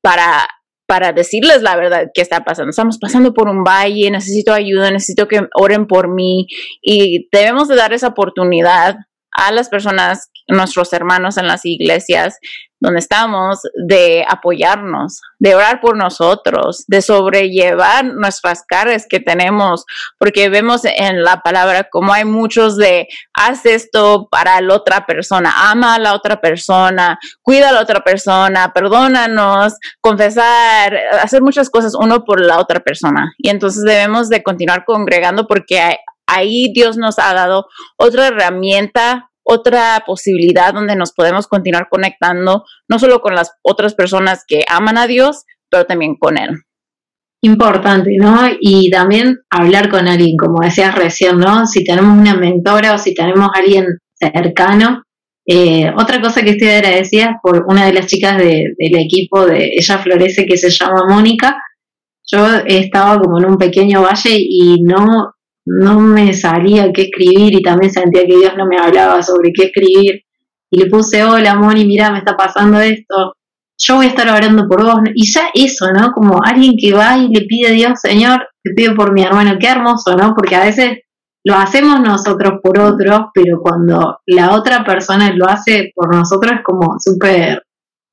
para, 0.03 0.47
para 0.87 1.13
decirles 1.13 1.63
la 1.63 1.77
verdad 1.77 2.07
que 2.15 2.23
está 2.23 2.45
pasando. 2.45 2.71
Estamos 2.71 2.99
pasando 2.99 3.35
por 3.35 3.49
un 3.49 3.65
valle, 3.65 4.11
necesito 4.11 4.53
ayuda, 4.53 4.91
necesito 4.91 5.29
que 5.29 5.47
oren 5.55 5.87
por 5.87 6.13
mí 6.13 6.47
y 6.83 7.29
debemos 7.33 7.69
de 7.69 7.77
dar 7.77 7.93
esa 7.93 8.09
oportunidad 8.09 8.97
a 9.33 9.53
las 9.53 9.69
personas, 9.69 10.31
nuestros 10.49 10.93
hermanos 10.93 11.37
en 11.37 11.47
las 11.47 11.65
iglesias, 11.65 12.39
donde 12.81 13.01
estamos, 13.01 13.61
de 13.87 14.25
apoyarnos, 14.29 15.21
de 15.39 15.55
orar 15.55 15.81
por 15.81 15.97
nosotros, 15.97 16.85
de 16.87 17.03
sobrellevar 17.03 18.05
nuestras 18.05 18.63
cargas 18.67 19.07
que 19.09 19.21
tenemos, 19.21 19.85
porque 20.19 20.49
vemos 20.49 20.83
en 20.85 21.23
la 21.23 21.41
palabra 21.41 21.89
como 21.91 22.13
hay 22.13 22.25
muchos 22.25 22.77
de, 22.77 23.09
haz 23.35 23.67
esto 23.67 24.29
para 24.31 24.61
la 24.61 24.75
otra 24.75 25.07
persona, 25.07 25.71
ama 25.71 25.95
a 25.95 25.99
la 25.99 26.15
otra 26.15 26.41
persona, 26.41 27.19
cuida 27.43 27.71
a 27.71 27.73
la 27.73 27.81
otra 27.81 28.05
persona, 28.05 28.73
perdónanos, 28.73 29.75
confesar, 30.01 30.97
hacer 31.21 31.43
muchas 31.43 31.71
cosas 31.71 31.95
uno 31.95 32.25
por 32.25 32.41
la 32.41 32.59
otra 32.59 32.81
persona. 32.81 33.33
Y 33.39 33.49
entonces 33.51 33.83
debemos 33.85 34.29
de 34.29 34.43
continuar 34.43 34.85
congregando 34.85 35.47
porque 35.47 35.99
ahí 36.27 36.71
Dios 36.73 36.97
nos 36.97 37.19
ha 37.19 37.35
dado 37.35 37.67
otra 37.97 38.29
herramienta 38.29 39.31
otra 39.49 40.03
posibilidad 40.07 40.75
donde 40.75 40.95
nos 40.95 41.13
podemos 41.13 41.47
continuar 41.47 41.89
conectando, 41.91 42.65
no 42.87 42.99
solo 42.99 43.21
con 43.21 43.35
las 43.35 43.53
otras 43.63 43.95
personas 43.95 44.45
que 44.47 44.65
aman 44.69 44.99
a 44.99 45.07
Dios, 45.07 45.45
pero 45.71 45.87
también 45.87 46.17
con 46.17 46.37
Él. 46.37 46.51
Importante, 47.41 48.11
¿no? 48.21 48.43
Y 48.61 48.91
también 48.91 49.39
hablar 49.49 49.89
con 49.89 50.07
alguien, 50.07 50.37
como 50.37 50.61
decías 50.63 50.95
recién, 50.95 51.39
¿no? 51.39 51.67
Si 51.67 51.83
tenemos 51.83 52.19
una 52.19 52.35
mentora 52.35 52.95
o 52.95 52.99
si 52.99 53.15
tenemos 53.15 53.49
alguien 53.55 53.87
cercano. 54.13 55.03
Eh, 55.47 55.91
otra 55.97 56.21
cosa 56.21 56.43
que 56.43 56.51
estoy 56.51 56.69
agradecida 56.69 57.41
por 57.43 57.65
una 57.69 57.87
de 57.87 57.95
las 57.95 58.07
chicas 58.07 58.37
del 58.37 58.75
equipo 58.79 59.47
de 59.47 59.71
Ella 59.79 59.99
Florece 59.99 60.45
que 60.45 60.59
se 60.59 60.69
llama 60.69 61.07
Mónica. 61.09 61.57
Yo 62.31 62.45
estaba 62.67 63.19
como 63.19 63.39
en 63.39 63.47
un 63.47 63.57
pequeño 63.57 64.03
valle 64.03 64.37
y 64.37 64.83
no 64.83 65.33
no 65.69 66.01
me 66.01 66.33
salía 66.33 66.93
qué 66.93 67.03
escribir 67.03 67.55
y 67.55 67.63
también 67.63 67.93
sentía 67.93 68.23
que 68.23 68.37
Dios 68.37 68.53
no 68.57 68.67
me 68.67 68.79
hablaba 68.79 69.23
sobre 69.23 69.53
qué 69.53 69.67
escribir. 69.67 70.23
Y 70.71 70.79
le 70.79 70.87
puse, 70.87 71.23
hola 71.25 71.55
Moni, 71.55 71.85
mira, 71.85 72.11
me 72.11 72.19
está 72.19 72.37
pasando 72.37 72.81
esto, 72.81 73.35
yo 73.79 73.97
voy 73.97 74.07
a 74.07 74.09
estar 74.09 74.29
orando 74.29 74.67
por 74.67 74.83
vos. 74.83 75.01
Y 75.15 75.31
ya 75.31 75.51
eso, 75.55 75.93
¿no? 75.93 76.13
Como 76.13 76.41
alguien 76.43 76.75
que 76.79 76.93
va 76.93 77.17
y 77.19 77.29
le 77.29 77.43
pide 77.43 77.69
a 77.69 77.73
Dios, 77.73 78.01
Señor, 78.01 78.49
te 78.63 78.73
pido 78.75 78.95
por 78.95 79.13
mi 79.13 79.23
hermano, 79.23 79.57
qué 79.61 79.69
hermoso, 79.69 80.17
¿no? 80.17 80.35
Porque 80.35 80.57
a 80.57 80.65
veces 80.65 80.99
lo 81.45 81.55
hacemos 81.55 82.01
nosotros 82.01 82.61
por 82.63 82.79
otros, 82.79 83.27
pero 83.33 83.61
cuando 83.63 84.19
la 84.27 84.55
otra 84.55 84.85
persona 84.85 85.33
lo 85.35 85.47
hace 85.47 85.93
por 85.95 86.15
nosotros 86.15 86.53
es 86.57 86.63
como 86.65 86.97
súper 86.99 87.63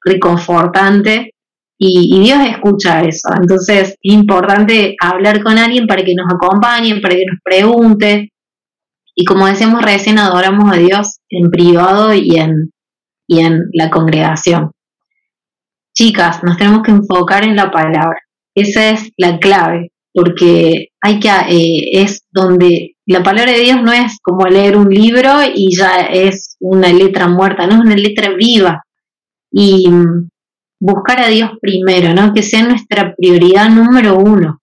reconfortante 0.04 1.35
y, 1.78 2.20
Dios 2.22 2.40
escucha 2.48 3.02
eso. 3.02 3.30
Entonces 3.40 3.90
es 3.90 3.98
importante 4.02 4.96
hablar 5.00 5.44
con 5.44 5.58
alguien 5.58 5.88
para 5.88 6.04
que 6.04 6.14
nos 6.16 6.32
acompañe, 6.34 7.02
para 7.02 7.16
que 7.16 7.26
nos 7.26 7.40
pregunte. 7.44 8.32
Y 9.16 9.26
como 9.26 9.48
decíamos 9.48 9.82
recién, 9.82 10.20
adoramos 10.20 10.72
a 10.72 10.78
Dios 10.78 11.20
en 11.30 11.50
privado 11.50 12.14
y 12.14 12.38
en, 12.38 12.72
y 13.28 13.40
en 13.40 13.62
la 13.74 13.90
congregación. 13.90 14.72
Chicas, 15.94 16.44
nos 16.44 16.58
tenemos 16.58 16.84
que 16.84 16.92
enfocar 16.92 17.46
en 17.46 17.56
la 17.56 17.72
palabra. 17.72 18.20
Esa 18.54 18.90
es 18.92 19.12
la 19.18 19.40
clave, 19.40 19.92
porque 20.14 20.90
hay 21.02 21.20
que, 21.20 21.30
eh, 21.30 22.02
es 22.02 22.26
donde 22.32 22.96
la 23.06 23.24
palabra 23.24 23.52
de 23.52 23.60
Dios 23.60 23.82
no 23.82 23.94
es 23.94 24.18
como 24.22 24.46
leer 24.48 24.76
un 24.76 24.90
libro 24.90 25.32
y 25.54 25.76
ya 25.78 26.02
es 26.02 26.58
una 26.60 26.92
letra 26.92 27.28
muerta, 27.28 27.68
no 27.68 27.76
es 27.76 27.82
una 27.82 27.96
letra 27.96 28.32
viva. 28.32 28.82
Y 29.52 29.90
buscar 30.80 31.22
a 31.22 31.28
Dios 31.28 31.52
primero, 31.62 32.14
¿no? 32.14 32.34
Que 32.34 32.44
sea 32.44 32.64
nuestra 32.64 33.16
prioridad 33.16 33.70
número 33.70 34.18
uno. 34.18 34.62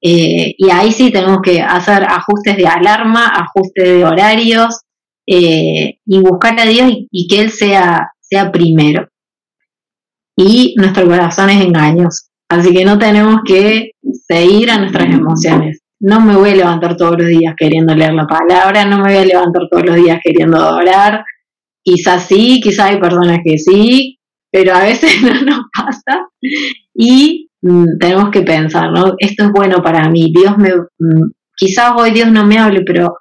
Eh, 0.00 0.54
y 0.56 0.70
ahí 0.70 0.92
sí 0.92 1.10
tenemos 1.10 1.40
que 1.42 1.60
hacer 1.60 2.04
ajustes 2.04 2.56
de 2.56 2.66
alarma, 2.66 3.26
ajustes 3.26 3.84
de 3.84 4.04
horarios 4.04 4.82
eh, 5.26 5.98
y 6.06 6.20
buscar 6.20 6.58
a 6.60 6.64
Dios 6.64 6.90
y, 7.10 7.26
que 7.28 7.40
Él 7.40 7.50
sea, 7.50 8.12
sea 8.20 8.52
primero. 8.52 9.08
Y 10.36 10.74
nuestro 10.78 11.06
corazón 11.06 11.50
es 11.50 11.64
engañoso. 11.64 12.26
Así 12.48 12.72
que 12.72 12.84
no 12.84 12.98
tenemos 12.98 13.40
que 13.44 13.92
seguir 14.26 14.70
a 14.70 14.78
nuestras 14.78 15.12
emociones. 15.12 15.80
No 16.00 16.20
me 16.20 16.36
voy 16.36 16.50
a 16.50 16.56
levantar 16.56 16.96
todos 16.96 17.18
los 17.18 17.28
días 17.28 17.54
queriendo 17.58 17.94
leer 17.94 18.14
la 18.14 18.26
palabra, 18.26 18.84
no 18.84 18.98
me 18.98 19.12
voy 19.12 19.16
a 19.16 19.24
levantar 19.24 19.62
todos 19.68 19.84
los 19.84 19.96
días 19.96 20.20
queriendo 20.22 20.56
adorar. 20.56 21.24
Quizás 21.82 22.26
sí, 22.26 22.60
quizás 22.62 22.90
hay 22.90 23.00
personas 23.00 23.40
que 23.44 23.58
sí, 23.58 24.17
pero 24.50 24.74
a 24.74 24.84
veces 24.84 25.22
no 25.22 25.34
nos 25.42 25.60
pasa. 25.74 26.26
Y 26.94 27.48
Mm, 27.62 27.98
tenemos 27.98 28.30
que 28.30 28.42
pensar, 28.42 28.92
¿no? 28.92 29.14
Esto 29.18 29.44
es 29.44 29.52
bueno 29.52 29.82
para 29.82 30.08
mí, 30.08 30.32
Dios 30.32 30.56
me, 30.58 30.70
mm, 30.74 31.30
quizás 31.56 31.92
hoy 31.96 32.12
Dios 32.12 32.30
no 32.30 32.46
me 32.46 32.58
hable, 32.58 32.82
pero 32.82 33.16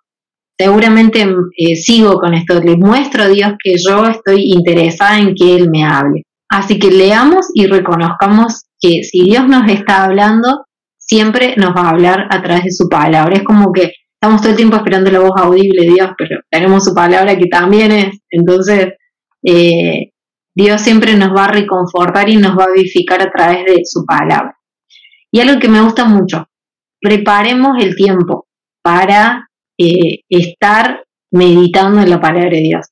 seguramente 0.58 1.26
mm, 1.26 1.50
eh, 1.58 1.76
sigo 1.76 2.20
con 2.20 2.34
esto, 2.36 2.62
le 2.62 2.78
muestro 2.78 3.24
a 3.24 3.28
Dios 3.30 3.54
que 3.64 3.76
yo 3.78 4.06
estoy 4.06 4.52
interesada 4.54 5.20
en 5.20 5.34
que 5.36 5.56
Él 5.56 5.70
me 5.72 5.84
hable. 5.84 6.24
Así 6.50 6.80
que 6.80 6.92
leamos 6.92 7.48
y 7.56 7.68
reconozcamos 7.68 8.66
que 8.80 9.04
si 9.04 9.24
Dios 9.24 9.48
nos 9.48 9.70
está 9.70 10.06
hablando, 10.06 10.66
siempre 10.98 11.56
nos 11.58 11.76
va 11.76 11.82
a 11.82 11.90
hablar 11.90 12.28
a 12.30 12.42
través 12.42 12.66
de 12.66 12.72
su 12.72 12.88
palabra. 12.90 13.36
Es 13.36 13.44
como 13.44 13.72
que 13.74 13.94
estamos 14.14 14.42
todo 14.42 14.52
el 14.52 14.58
tiempo 14.58 14.78
esperando 14.78 15.12
la 15.12 15.20
voz 15.20 15.34
audible 15.38 15.84
de 15.86 15.94
Dios, 15.94 16.12
pero 16.18 16.40
tenemos 16.50 16.86
su 16.86 16.94
palabra 16.94 17.38
que 17.38 17.48
también 17.48 17.92
es. 17.92 18.20
Entonces, 18.30 18.94
eh, 19.44 20.12
Dios 20.58 20.82
siempre 20.82 21.14
nos 21.14 21.30
va 21.36 21.46
a 21.46 21.52
reconfortar 21.52 22.28
y 22.30 22.36
nos 22.36 22.58
va 22.58 22.64
a 22.64 22.72
vivificar 22.72 23.22
a 23.22 23.30
través 23.30 23.64
de 23.64 23.82
su 23.86 24.04
palabra. 24.08 24.58
Y 25.32 25.40
algo 25.40 25.60
que 25.60 25.68
me 25.68 25.82
gusta 25.82 26.06
mucho, 26.06 26.48
preparemos 27.00 27.78
el 27.80 27.96
tiempo 27.96 28.48
para 28.82 29.48
eh, 29.78 30.22
estar 30.28 31.04
meditando 31.32 32.02
en 32.02 32.10
la 32.10 32.20
palabra 32.20 32.50
de 32.50 32.62
Dios. 32.62 32.88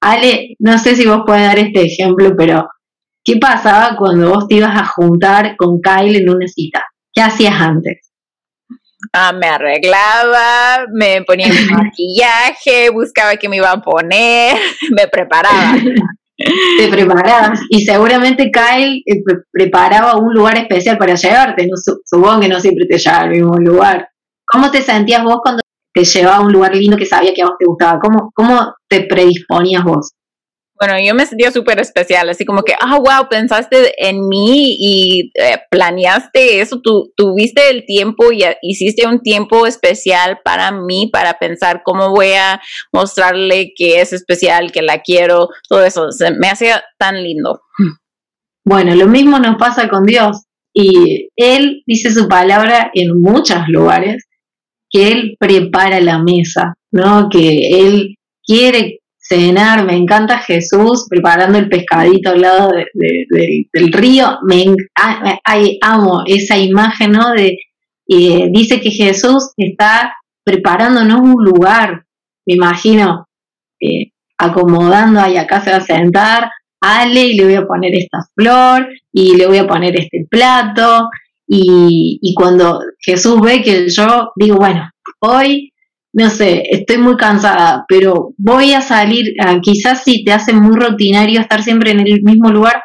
Ale, 0.00 0.54
no 0.60 0.78
sé 0.78 0.94
si 0.94 1.08
vos 1.08 1.22
puedes 1.26 1.42
dar 1.42 1.58
este 1.58 1.86
ejemplo, 1.86 2.36
pero 2.36 2.68
¿qué 3.24 3.36
pasaba 3.36 3.96
cuando 3.96 4.30
vos 4.30 4.46
te 4.46 4.54
ibas 4.54 4.80
a 4.80 4.86
juntar 4.86 5.56
con 5.56 5.80
Kyle 5.80 6.14
en 6.14 6.30
una 6.30 6.46
cita? 6.46 6.84
¿Qué 7.12 7.20
hacías 7.20 7.60
antes? 7.60 8.12
Ah, 9.12 9.32
me 9.32 9.48
arreglaba, 9.48 10.86
me 10.92 11.22
ponía 11.22 11.48
mi 11.48 11.64
maquillaje, 11.72 12.90
buscaba 12.90 13.34
qué 13.34 13.48
me 13.48 13.56
iba 13.56 13.72
a 13.72 13.82
poner, 13.82 14.56
me 14.96 15.08
preparaba 15.08 15.74
te 16.38 16.88
preparabas 16.88 17.60
y 17.68 17.84
seguramente 17.84 18.50
Kyle 18.50 19.02
eh, 19.04 19.22
preparaba 19.50 20.16
un 20.16 20.32
lugar 20.32 20.56
especial 20.56 20.96
para 20.96 21.14
llevarte, 21.14 21.66
no, 21.66 21.74
supongo 22.04 22.40
que 22.40 22.48
no 22.48 22.60
siempre 22.60 22.86
te 22.86 22.98
llevaba 22.98 23.24
al 23.24 23.30
mismo 23.30 23.56
lugar. 23.56 24.08
¿Cómo 24.46 24.70
te 24.70 24.80
sentías 24.82 25.24
vos 25.24 25.38
cuando 25.42 25.62
te 25.92 26.04
llevaba 26.04 26.36
a 26.36 26.40
un 26.40 26.52
lugar 26.52 26.74
lindo 26.74 26.96
que 26.96 27.06
sabía 27.06 27.34
que 27.34 27.42
a 27.42 27.46
vos 27.46 27.56
te 27.58 27.66
gustaba? 27.66 27.98
¿Cómo, 28.00 28.30
cómo 28.34 28.74
te 28.88 29.02
predisponías 29.02 29.84
vos? 29.84 30.12
Bueno, 30.78 30.94
yo 31.04 31.12
me 31.14 31.26
sentía 31.26 31.50
súper 31.50 31.80
especial, 31.80 32.28
así 32.28 32.44
como 32.44 32.62
que, 32.62 32.74
ah, 32.78 32.98
wow, 32.98 33.28
pensaste 33.28 33.94
en 33.98 34.28
mí 34.28 34.76
y 34.78 35.32
eh, 35.34 35.58
planeaste 35.70 36.60
eso, 36.60 36.80
tú 36.80 37.12
tuviste 37.16 37.70
el 37.70 37.84
tiempo 37.84 38.30
y 38.30 38.44
hiciste 38.62 39.06
un 39.06 39.20
tiempo 39.20 39.66
especial 39.66 40.38
para 40.44 40.70
mí, 40.70 41.10
para 41.12 41.38
pensar 41.38 41.82
cómo 41.84 42.10
voy 42.10 42.32
a 42.32 42.60
mostrarle 42.92 43.72
que 43.74 44.00
es 44.00 44.12
especial, 44.12 44.70
que 44.70 44.82
la 44.82 45.02
quiero, 45.02 45.48
todo 45.68 45.84
eso, 45.84 46.12
Se 46.12 46.30
me 46.30 46.48
hacía 46.48 46.84
tan 46.96 47.22
lindo. 47.24 47.62
Bueno, 48.64 48.94
lo 48.94 49.06
mismo 49.06 49.38
nos 49.38 49.56
pasa 49.56 49.88
con 49.88 50.04
Dios 50.04 50.44
y 50.72 51.30
Él 51.34 51.82
dice 51.86 52.10
su 52.10 52.28
palabra 52.28 52.90
en 52.94 53.20
muchos 53.20 53.66
lugares, 53.68 54.28
que 54.90 55.10
Él 55.10 55.36
prepara 55.40 56.00
la 56.00 56.22
mesa, 56.22 56.74
¿no? 56.92 57.28
Que 57.30 57.80
Él 57.80 58.16
quiere 58.44 58.97
cenar, 59.28 59.84
me 59.84 59.94
encanta 59.94 60.38
Jesús 60.38 61.06
preparando 61.08 61.58
el 61.58 61.68
pescadito 61.68 62.30
al 62.30 62.40
lado 62.40 62.70
del 62.72 63.92
río, 63.92 64.38
me 64.46 64.64
amo 65.82 66.22
esa 66.26 66.56
imagen, 66.56 67.12
¿no? 67.12 67.32
De, 67.32 67.58
eh, 68.08 68.48
dice 68.50 68.80
que 68.80 68.90
Jesús 68.90 69.52
está 69.56 70.14
preparándonos 70.44 71.20
un 71.20 71.44
lugar, 71.44 72.04
me 72.46 72.54
imagino, 72.54 73.26
eh, 73.80 74.12
acomodando 74.38 75.20
ahí 75.20 75.36
acá 75.36 75.60
se 75.60 75.70
va 75.70 75.76
a 75.76 75.80
sentar, 75.82 76.50
Ale 76.80 77.26
y 77.26 77.36
le 77.36 77.44
voy 77.44 77.54
a 77.56 77.66
poner 77.66 77.94
esta 77.94 78.18
flor 78.34 78.88
y 79.12 79.36
le 79.36 79.46
voy 79.46 79.58
a 79.58 79.66
poner 79.66 79.96
este 79.96 80.26
plato 80.30 81.08
y, 81.46 82.18
y 82.22 82.34
cuando 82.34 82.80
Jesús 83.00 83.40
ve 83.40 83.62
que 83.62 83.88
yo 83.88 84.30
digo, 84.36 84.56
bueno, 84.56 84.88
hoy 85.20 85.72
no 86.18 86.30
sé, 86.30 86.64
estoy 86.68 86.98
muy 86.98 87.16
cansada, 87.16 87.84
pero 87.86 88.30
voy 88.36 88.72
a 88.72 88.80
salir, 88.80 89.34
ah, 89.40 89.60
quizás 89.62 90.02
si 90.02 90.24
te 90.24 90.32
hace 90.32 90.52
muy 90.52 90.74
rutinario 90.74 91.40
estar 91.40 91.62
siempre 91.62 91.92
en 91.92 92.00
el 92.00 92.22
mismo 92.22 92.50
lugar, 92.50 92.82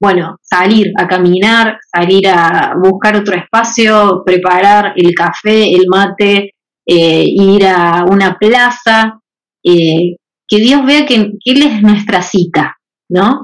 bueno, 0.00 0.36
salir 0.40 0.92
a 0.96 1.08
caminar, 1.08 1.78
salir 1.92 2.28
a 2.28 2.74
buscar 2.80 3.16
otro 3.16 3.34
espacio, 3.34 4.22
preparar 4.24 4.92
el 4.94 5.12
café, 5.14 5.74
el 5.74 5.86
mate, 5.88 6.54
eh, 6.86 7.24
ir 7.26 7.66
a 7.66 8.04
una 8.08 8.36
plaza, 8.38 9.18
eh, 9.64 10.16
que 10.46 10.58
Dios 10.58 10.86
vea 10.86 11.06
que, 11.06 11.32
Él 11.44 11.62
es 11.62 11.82
nuestra 11.82 12.22
cita, 12.22 12.76
¿no? 13.08 13.40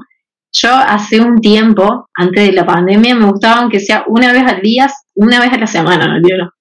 Yo 0.53 0.73
hace 0.73 1.19
un 1.19 1.41
tiempo, 1.41 2.07
antes 2.15 2.47
de 2.47 2.53
la 2.53 2.65
pandemia, 2.65 3.15
me 3.15 3.25
gustaba 3.25 3.67
que 3.67 3.79
sea 3.81 4.05
una 4.07 4.31
vez 4.31 4.43
al 4.43 4.61
día, 4.61 4.89
una 5.15 5.41
vez 5.41 5.51
a 5.51 5.57
la 5.57 5.67
semana, 5.67 6.07
¿no? 6.07 6.19
no 6.37 6.51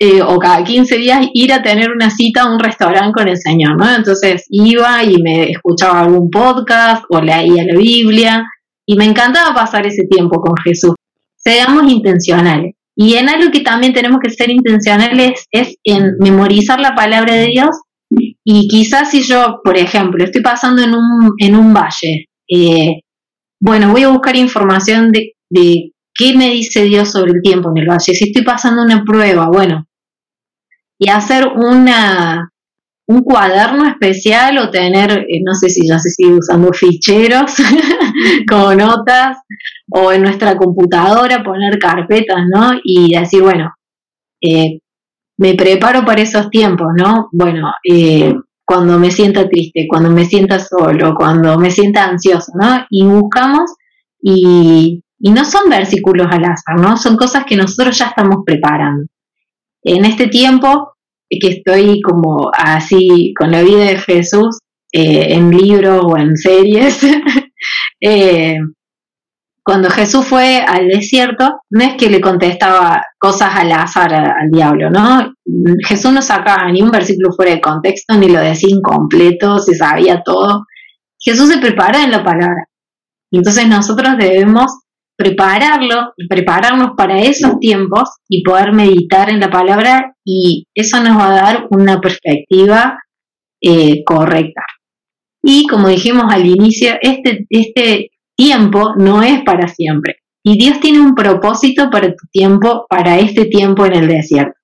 eh, 0.00 0.22
o 0.22 0.38
cada 0.38 0.62
15 0.62 0.96
días 0.96 1.26
ir 1.34 1.52
a 1.52 1.62
tener 1.62 1.90
una 1.90 2.10
cita 2.10 2.42
a 2.42 2.52
un 2.52 2.58
restaurante 2.58 3.12
con 3.12 3.28
el 3.28 3.36
Señor, 3.36 3.76
¿no? 3.76 3.94
Entonces 3.94 4.44
iba 4.48 5.02
y 5.02 5.20
me 5.22 5.50
escuchaba 5.50 6.00
algún 6.00 6.30
podcast 6.30 7.04
o 7.08 7.20
leía 7.20 7.64
la 7.64 7.76
Biblia 7.76 8.44
y 8.86 8.96
me 8.96 9.04
encantaba 9.04 9.54
pasar 9.54 9.86
ese 9.86 10.04
tiempo 10.08 10.40
con 10.40 10.54
Jesús. 10.64 10.94
Seamos 11.36 11.90
intencionales. 11.90 12.74
Y 12.94 13.14
en 13.14 13.28
algo 13.28 13.50
que 13.52 13.60
también 13.60 13.92
tenemos 13.92 14.18
que 14.20 14.30
ser 14.30 14.50
intencionales 14.50 15.46
es 15.52 15.76
en 15.84 16.16
memorizar 16.18 16.80
la 16.80 16.94
palabra 16.94 17.34
de 17.34 17.46
Dios 17.46 17.70
y 18.10 18.66
quizás 18.68 19.10
si 19.10 19.22
yo, 19.22 19.60
por 19.62 19.76
ejemplo, 19.76 20.24
estoy 20.24 20.42
pasando 20.42 20.82
en 20.82 20.94
un, 20.94 21.32
en 21.38 21.54
un 21.54 21.74
valle, 21.74 22.28
eh, 22.48 23.02
bueno, 23.60 23.92
voy 23.92 24.04
a 24.04 24.08
buscar 24.08 24.36
información 24.36 25.12
de, 25.12 25.34
de 25.50 25.92
qué 26.18 26.36
me 26.36 26.50
dice 26.50 26.82
Dios 26.82 27.12
sobre 27.12 27.32
el 27.32 27.42
tiempo 27.42 27.70
en 27.70 27.78
el 27.78 27.88
valle. 27.88 28.12
Si 28.12 28.24
estoy 28.24 28.42
pasando 28.42 28.82
una 28.82 29.04
prueba, 29.04 29.48
bueno, 29.48 29.86
y 30.98 31.08
hacer 31.08 31.46
una, 31.46 32.50
un 33.06 33.22
cuaderno 33.22 33.86
especial 33.86 34.58
o 34.58 34.70
tener, 34.70 35.12
eh, 35.12 35.40
no 35.44 35.54
sé 35.54 35.70
si 35.70 35.86
ya 35.86 35.98
se 36.00 36.10
sigue 36.10 36.34
usando 36.34 36.72
ficheros 36.72 37.54
como 38.50 38.74
notas 38.74 39.38
o 39.90 40.12
en 40.12 40.22
nuestra 40.22 40.56
computadora 40.56 41.44
poner 41.44 41.78
carpetas, 41.78 42.44
¿no? 42.52 42.72
Y 42.82 43.14
decir, 43.14 43.42
bueno, 43.42 43.72
eh, 44.42 44.80
me 45.38 45.54
preparo 45.54 46.04
para 46.04 46.20
esos 46.20 46.50
tiempos, 46.50 46.88
¿no? 46.96 47.28
Bueno, 47.30 47.72
eh, 47.88 48.34
cuando 48.64 48.98
me 48.98 49.12
sienta 49.12 49.48
triste, 49.48 49.86
cuando 49.88 50.10
me 50.10 50.24
sienta 50.24 50.58
solo, 50.58 51.14
cuando 51.14 51.56
me 51.58 51.70
sienta 51.70 52.04
ansioso, 52.04 52.52
¿no? 52.60 52.84
Y 52.90 53.04
buscamos 53.04 53.70
y, 54.20 55.04
y 55.20 55.30
no 55.30 55.44
son 55.44 55.68
versículos 55.68 56.28
al 56.30 56.44
azar, 56.44 56.80
¿no? 56.80 56.96
Son 56.96 57.16
cosas 57.16 57.44
que 57.44 57.56
nosotros 57.56 57.98
ya 57.98 58.06
estamos 58.06 58.38
preparando 58.44 59.06
en 59.82 60.04
este 60.04 60.28
tiempo 60.28 60.92
que 61.28 61.48
estoy 61.48 62.00
como 62.00 62.50
así 62.56 63.34
con 63.38 63.50
la 63.50 63.62
vida 63.62 63.84
de 63.84 63.98
Jesús 63.98 64.58
eh, 64.92 65.34
en 65.34 65.50
libros 65.50 66.02
o 66.04 66.16
en 66.16 66.36
series, 66.36 67.00
eh, 68.00 68.58
cuando 69.62 69.90
Jesús 69.90 70.24
fue 70.24 70.62
al 70.66 70.88
desierto, 70.88 71.60
no 71.68 71.84
es 71.84 71.94
que 71.96 72.08
le 72.08 72.22
contestaba 72.22 73.04
cosas 73.18 73.54
al 73.54 73.70
azar 73.72 74.14
al, 74.14 74.50
diablo, 74.50 74.88
¿no? 74.88 75.34
Jesús 75.86 76.10
no 76.10 76.22
sacaba 76.22 76.72
ni 76.72 76.80
un 76.80 76.90
versículo 76.90 77.34
fuera 77.34 77.52
de 77.52 77.60
contexto, 77.60 78.16
ni 78.16 78.30
lo 78.30 78.40
decía 78.40 78.74
incompleto, 78.74 79.58
se 79.58 79.74
sabía 79.74 80.22
todo. 80.24 80.64
Jesús 81.20 81.50
se 81.50 81.58
prepara 81.58 82.02
en 82.02 82.12
la 82.12 82.24
palabra. 82.24 82.64
Entonces 83.30 83.68
nosotros 83.68 84.16
debemos 84.16 84.72
prepararlo, 85.18 86.14
prepararnos 86.28 86.92
para 86.96 87.20
esos 87.20 87.58
tiempos 87.58 88.08
y 88.28 88.44
poder 88.44 88.72
meditar 88.72 89.28
en 89.28 89.40
la 89.40 89.50
palabra 89.50 90.14
y 90.24 90.68
eso 90.72 91.02
nos 91.02 91.18
va 91.18 91.30
a 91.30 91.34
dar 91.34 91.66
una 91.70 92.00
perspectiva 92.00 93.00
eh, 93.60 94.04
correcta. 94.04 94.62
Y 95.42 95.66
como 95.66 95.88
dijimos 95.88 96.32
al 96.32 96.46
inicio, 96.46 96.92
este, 97.02 97.46
este 97.50 98.10
tiempo 98.36 98.94
no 98.96 99.22
es 99.24 99.42
para 99.42 99.66
siempre. 99.66 100.18
Y 100.44 100.56
Dios 100.56 100.78
tiene 100.78 101.00
un 101.00 101.16
propósito 101.16 101.90
para 101.90 102.08
tu 102.08 102.26
tiempo, 102.30 102.86
para 102.88 103.18
este 103.18 103.46
tiempo 103.46 103.86
en 103.86 103.94
el 103.96 104.06
desierto. 104.06 104.54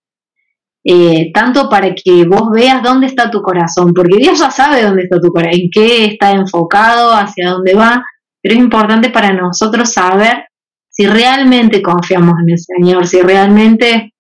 Eh, 0.87 1.33
tanto 1.33 1.69
para 1.69 1.95
que 1.95 2.27
vos 2.29 2.51
veas 2.53 2.81
dónde 2.83 3.07
está 3.07 3.29
tu 3.29 3.43
corazón, 3.43 3.93
porque 3.93 4.19
Dios 4.19 4.39
ya 4.39 4.53
sabe 4.53 4.83
dónde 4.83 5.03
está 5.05 5.19
tu 5.19 5.33
corazón, 5.33 5.61
en 5.63 5.71
qué 5.73 6.05
está 6.05 6.31
enfocado, 6.31 7.13
hacia 7.13 7.51
dónde 7.51 7.75
va, 7.75 8.05
pero 8.45 8.57
es 8.57 8.61
importante 8.61 9.09
para 9.09 9.33
nosotros 9.33 9.91
saber 9.91 10.45
si 10.91 11.07
realmente 11.07 11.81
confiamos 11.81 12.35
en 12.43 12.51
el 12.51 12.59
Señor, 12.59 13.07
si 13.07 13.23
realmente 13.23 14.13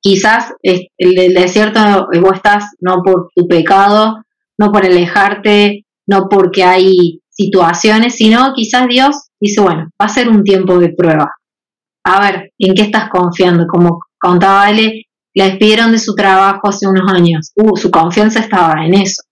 quizás 0.00 0.52
el, 0.62 0.88
desierto 1.34 1.80
vos 2.20 2.36
estás 2.36 2.76
no 2.78 3.02
por 3.04 3.30
tu 3.34 3.48
pecado, 3.48 4.22
no 4.56 4.70
por 4.70 4.86
alejarte, 4.86 5.84
no 6.06 6.28
porque 6.30 6.62
hay 6.62 7.20
situaciones, 7.28 8.14
sino 8.14 8.52
quizás 8.54 8.86
Dios 8.86 9.16
dice, 9.40 9.60
bueno, 9.60 9.90
va 10.00 10.06
a 10.06 10.08
ser 10.08 10.28
un 10.28 10.44
tiempo 10.44 10.78
de 10.78 10.94
prueba. 10.96 11.32
A 12.04 12.20
ver, 12.20 12.52
¿en 12.60 12.74
qué 12.74 12.82
estás 12.82 13.10
confiando? 13.10 13.66
Como 13.66 14.02
contaba 14.20 14.66
Ale, 14.66 15.06
la 15.34 15.46
despidieron 15.46 15.90
de 15.90 15.98
su 15.98 16.14
trabajo 16.14 16.68
hace 16.68 16.86
unos 16.86 17.12
años. 17.12 17.50
Uh, 17.56 17.76
su 17.76 17.90
confianza 17.90 18.38
estaba 18.38 18.86
en 18.86 18.94
eso. 18.94 19.22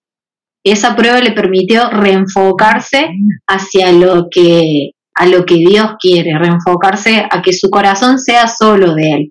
Esa 0.64 0.96
prueba 0.96 1.20
le 1.20 1.33
permitió 1.33 1.90
reenfocarse 1.90 3.11
hacia 3.46 3.92
lo 3.92 4.29
que 4.31 4.90
a 5.16 5.27
lo 5.27 5.44
que 5.44 5.57
Dios 5.57 5.92
quiere, 6.00 6.37
reenfocarse 6.37 7.24
a 7.31 7.40
que 7.40 7.53
su 7.53 7.70
corazón 7.70 8.18
sea 8.18 8.48
solo 8.48 8.94
de 8.94 9.12
Él. 9.12 9.31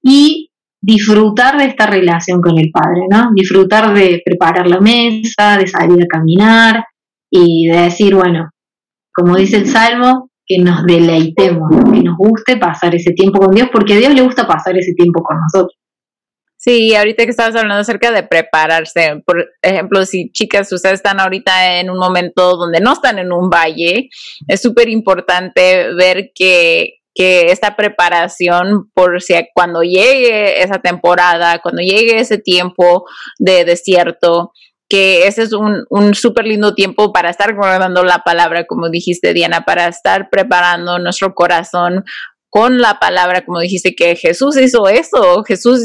Y 0.00 0.50
disfrutar 0.80 1.58
de 1.58 1.64
esta 1.64 1.86
relación 1.86 2.40
con 2.40 2.56
el 2.58 2.70
Padre, 2.70 3.06
¿no? 3.10 3.30
Disfrutar 3.34 3.92
de 3.92 4.22
preparar 4.24 4.68
la 4.68 4.80
mesa, 4.80 5.58
de 5.58 5.66
salir 5.66 6.04
a 6.04 6.06
caminar 6.06 6.84
y 7.28 7.66
de 7.66 7.80
decir, 7.80 8.14
bueno, 8.14 8.50
como 9.12 9.36
dice 9.36 9.56
el 9.56 9.66
Salmo, 9.66 10.30
que 10.46 10.58
nos 10.58 10.84
deleitemos, 10.84 11.68
que 11.92 12.02
nos 12.02 12.16
guste 12.16 12.56
pasar 12.56 12.94
ese 12.94 13.10
tiempo 13.12 13.40
con 13.40 13.54
Dios, 13.54 13.68
porque 13.72 13.94
a 13.94 13.96
Dios 13.96 14.14
le 14.14 14.22
gusta 14.22 14.46
pasar 14.46 14.76
ese 14.76 14.92
tiempo 14.92 15.22
con 15.24 15.38
nosotros. 15.40 15.76
Sí, 16.66 16.96
ahorita 16.96 17.22
que 17.22 17.30
estabas 17.30 17.54
hablando 17.54 17.82
acerca 17.82 18.10
de 18.10 18.24
prepararse, 18.24 19.22
por 19.24 19.52
ejemplo, 19.62 20.04
si 20.04 20.32
chicas, 20.32 20.72
ustedes 20.72 20.94
están 20.94 21.20
ahorita 21.20 21.78
en 21.78 21.90
un 21.90 21.96
momento 21.96 22.56
donde 22.56 22.80
no 22.80 22.94
están 22.94 23.20
en 23.20 23.30
un 23.30 23.48
valle, 23.48 24.08
es 24.48 24.62
súper 24.62 24.88
importante 24.88 25.94
ver 25.94 26.32
que, 26.34 26.94
que 27.14 27.52
esta 27.52 27.76
preparación 27.76 28.90
por 28.94 29.22
si 29.22 29.34
cuando 29.54 29.82
llegue 29.82 30.60
esa 30.60 30.80
temporada, 30.80 31.60
cuando 31.62 31.82
llegue 31.82 32.18
ese 32.18 32.38
tiempo 32.38 33.04
de 33.38 33.64
desierto, 33.64 34.50
que 34.88 35.28
ese 35.28 35.44
es 35.44 35.52
un, 35.52 35.84
un 35.88 36.14
súper 36.16 36.48
lindo 36.48 36.74
tiempo 36.74 37.12
para 37.12 37.30
estar 37.30 37.54
guardando 37.54 38.02
la 38.02 38.24
palabra, 38.24 38.64
como 38.66 38.90
dijiste, 38.90 39.34
Diana, 39.34 39.64
para 39.64 39.86
estar 39.86 40.30
preparando 40.30 40.98
nuestro 40.98 41.32
corazón 41.32 42.02
con 42.50 42.80
la 42.80 42.98
palabra, 42.98 43.44
como 43.44 43.60
dijiste, 43.60 43.94
que 43.94 44.16
Jesús 44.16 44.56
hizo 44.56 44.88
eso, 44.88 45.44
Jesús 45.44 45.82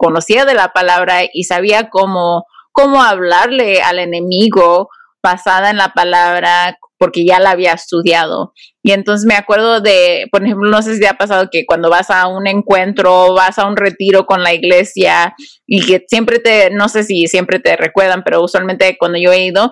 conocía 0.00 0.46
de 0.46 0.54
la 0.54 0.72
palabra 0.72 1.24
y 1.30 1.44
sabía 1.44 1.90
cómo, 1.90 2.46
cómo 2.72 3.02
hablarle 3.02 3.82
al 3.82 3.98
enemigo 3.98 4.88
basada 5.22 5.68
en 5.68 5.76
la 5.76 5.92
palabra 5.92 6.78
porque 6.98 7.26
ya 7.26 7.38
la 7.38 7.50
había 7.50 7.74
estudiado. 7.74 8.52
Y 8.82 8.92
entonces 8.92 9.26
me 9.26 9.34
acuerdo 9.34 9.80
de, 9.80 10.26
por 10.32 10.42
ejemplo, 10.42 10.70
no 10.70 10.80
sé 10.80 10.96
si 10.96 11.04
ha 11.04 11.14
pasado 11.14 11.48
que 11.50 11.66
cuando 11.66 11.90
vas 11.90 12.10
a 12.10 12.28
un 12.28 12.46
encuentro, 12.46 13.34
vas 13.34 13.58
a 13.58 13.66
un 13.66 13.76
retiro 13.76 14.24
con 14.24 14.42
la 14.42 14.54
iglesia 14.54 15.34
y 15.66 15.84
que 15.84 16.02
siempre 16.08 16.38
te, 16.38 16.70
no 16.70 16.88
sé 16.88 17.04
si 17.04 17.26
siempre 17.26 17.58
te 17.58 17.76
recuerdan, 17.76 18.22
pero 18.24 18.42
usualmente 18.42 18.96
cuando 18.98 19.18
yo 19.18 19.32
he 19.32 19.44
ido, 19.44 19.70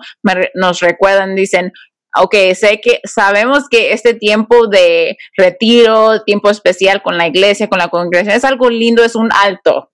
nos 0.55 0.81
recuerdan, 0.81 1.35
dicen, 1.35 1.73
ok, 2.17 2.35
sé 2.55 2.81
que 2.83 3.01
sabemos 3.05 3.69
que 3.69 3.93
este 3.93 4.15
tiempo 4.15 4.67
de 4.67 5.17
retiro, 5.37 6.23
tiempo 6.25 6.51
especial 6.51 7.03
con 7.03 7.19
la 7.19 7.27
iglesia, 7.27 7.69
con 7.69 7.79
la 7.79 7.89
congregación, 7.89 8.37
es 8.37 8.45
algo 8.45 8.71
lindo, 8.71 9.05
es 9.05 9.15
un 9.15 9.31
alto. 9.33 9.91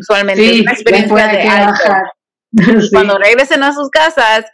Usualmente 0.00 0.54
es 0.54 0.60
una 0.60 0.72
experiencia 0.72 1.28
de 1.28 1.42
alto. 1.42 1.82
Cuando 2.92 3.18
regresen 3.18 3.62
a 3.62 3.72
sus 3.72 3.88
casas, 3.90 4.44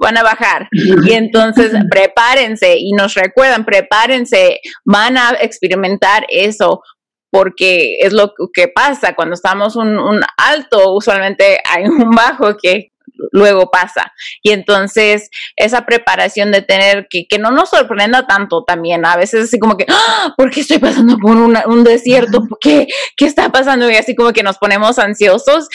van 0.00 0.16
a 0.16 0.22
bajar. 0.22 0.68
Y 0.72 1.12
entonces 1.12 1.72
prepárense 1.90 2.76
y 2.78 2.92
nos 2.92 3.14
recuerdan, 3.14 3.64
prepárense, 3.64 4.60
van 4.84 5.16
a 5.16 5.36
experimentar 5.40 6.26
eso 6.28 6.82
porque 7.30 7.96
es 7.98 8.12
lo 8.12 8.32
que 8.52 8.68
pasa 8.68 9.16
cuando 9.16 9.34
estamos 9.34 9.74
un, 9.74 9.98
un 9.98 10.22
alto, 10.36 10.94
usualmente 10.94 11.58
hay 11.68 11.82
un 11.84 12.10
bajo 12.10 12.56
que 12.56 12.92
luego 13.32 13.70
pasa. 13.70 14.12
Y 14.42 14.50
entonces 14.50 15.30
esa 15.56 15.86
preparación 15.86 16.52
de 16.52 16.62
tener 16.62 17.06
que, 17.08 17.26
que 17.28 17.38
no 17.38 17.50
nos 17.50 17.70
sorprenda 17.70 18.26
tanto 18.26 18.64
también, 18.64 19.04
a 19.04 19.16
veces 19.16 19.44
así 19.44 19.58
como 19.58 19.76
que, 19.76 19.86
¡Ah! 19.88 20.34
¿por 20.36 20.50
qué 20.50 20.60
estoy 20.60 20.78
pasando 20.78 21.16
por 21.18 21.36
un 21.36 21.84
desierto? 21.84 22.42
¿Qué, 22.60 22.86
¿Qué 23.16 23.26
está 23.26 23.50
pasando? 23.50 23.90
Y 23.90 23.96
así 23.96 24.14
como 24.14 24.32
que 24.32 24.42
nos 24.42 24.58
ponemos 24.58 24.98
ansiosos, 24.98 25.68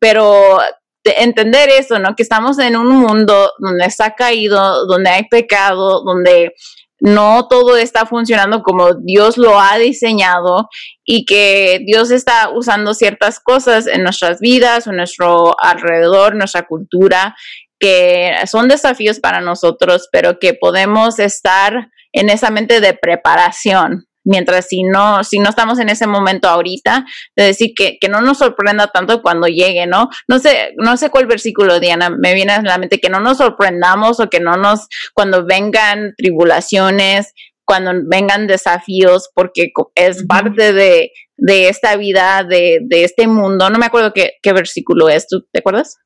pero 0.00 0.58
entender 1.04 1.70
eso, 1.70 1.98
¿no? 1.98 2.14
Que 2.14 2.22
estamos 2.22 2.58
en 2.58 2.76
un 2.76 2.88
mundo 2.88 3.52
donde 3.58 3.86
está 3.86 4.14
caído, 4.14 4.86
donde 4.86 5.10
hay 5.10 5.28
pecado, 5.28 6.02
donde 6.04 6.52
no 7.00 7.48
todo 7.48 7.76
está 7.76 8.06
funcionando 8.06 8.62
como 8.62 8.94
Dios 8.94 9.38
lo 9.38 9.58
ha 9.58 9.78
diseñado 9.78 10.68
y 11.04 11.24
que 11.24 11.80
Dios 11.86 12.10
está 12.10 12.50
usando 12.54 12.94
ciertas 12.94 13.40
cosas 13.40 13.86
en 13.86 14.02
nuestras 14.02 14.38
vidas, 14.40 14.86
en 14.86 14.96
nuestro 14.96 15.58
alrededor, 15.60 16.36
nuestra 16.36 16.66
cultura, 16.66 17.34
que 17.78 18.34
son 18.46 18.68
desafíos 18.68 19.18
para 19.18 19.40
nosotros, 19.40 20.08
pero 20.12 20.38
que 20.38 20.54
podemos 20.54 21.18
estar 21.18 21.88
en 22.12 22.28
esa 22.28 22.50
mente 22.50 22.80
de 22.80 22.92
preparación, 22.92 24.06
mientras 24.24 24.68
si 24.68 24.82
no, 24.82 25.24
si 25.24 25.38
no 25.38 25.48
estamos 25.48 25.78
en 25.78 25.88
ese 25.88 26.06
momento 26.06 26.48
ahorita, 26.48 27.04
de 27.36 27.44
decir 27.44 27.72
que, 27.76 27.98
que, 28.00 28.08
no 28.08 28.20
nos 28.20 28.38
sorprenda 28.38 28.88
tanto 28.88 29.22
cuando 29.22 29.46
llegue, 29.46 29.86
¿no? 29.86 30.08
No 30.28 30.38
sé, 30.38 30.74
no 30.76 30.96
sé 30.96 31.10
cuál 31.10 31.26
versículo, 31.26 31.80
Diana, 31.80 32.10
me 32.10 32.34
viene 32.34 32.52
a 32.52 32.62
la 32.62 32.78
mente, 32.78 33.00
que 33.00 33.08
no 33.08 33.20
nos 33.20 33.38
sorprendamos 33.38 34.20
o 34.20 34.28
que 34.28 34.40
no 34.40 34.56
nos, 34.56 34.88
cuando 35.14 35.44
vengan 35.44 36.14
tribulaciones, 36.16 37.32
cuando 37.64 37.92
vengan 38.04 38.46
desafíos, 38.46 39.30
porque 39.34 39.70
es 39.94 40.26
parte 40.26 40.72
de, 40.72 41.12
de, 41.36 41.68
esta 41.68 41.96
vida, 41.96 42.42
de, 42.42 42.80
de, 42.82 43.04
este 43.04 43.28
mundo. 43.28 43.70
No 43.70 43.78
me 43.78 43.86
acuerdo 43.86 44.12
qué, 44.12 44.32
qué 44.42 44.52
versículo 44.52 45.08
es, 45.08 45.28
¿tú 45.28 45.46
te 45.52 45.60
acuerdas? 45.60 45.96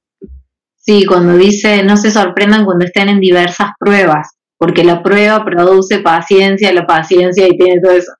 Sí, 0.76 1.06
cuando 1.06 1.34
dice, 1.38 1.82
no 1.82 1.96
se 1.96 2.10
sorprendan 2.10 2.66
cuando 2.66 2.84
estén 2.84 3.08
en 3.08 3.18
diversas 3.18 3.70
pruebas, 3.80 4.33
porque 4.58 4.84
la 4.84 5.02
prueba 5.02 5.44
produce 5.44 5.98
paciencia, 5.98 6.72
la 6.72 6.86
paciencia 6.86 7.46
y 7.46 7.56
tiene 7.56 7.80
todo 7.80 7.92
eso. 7.92 8.12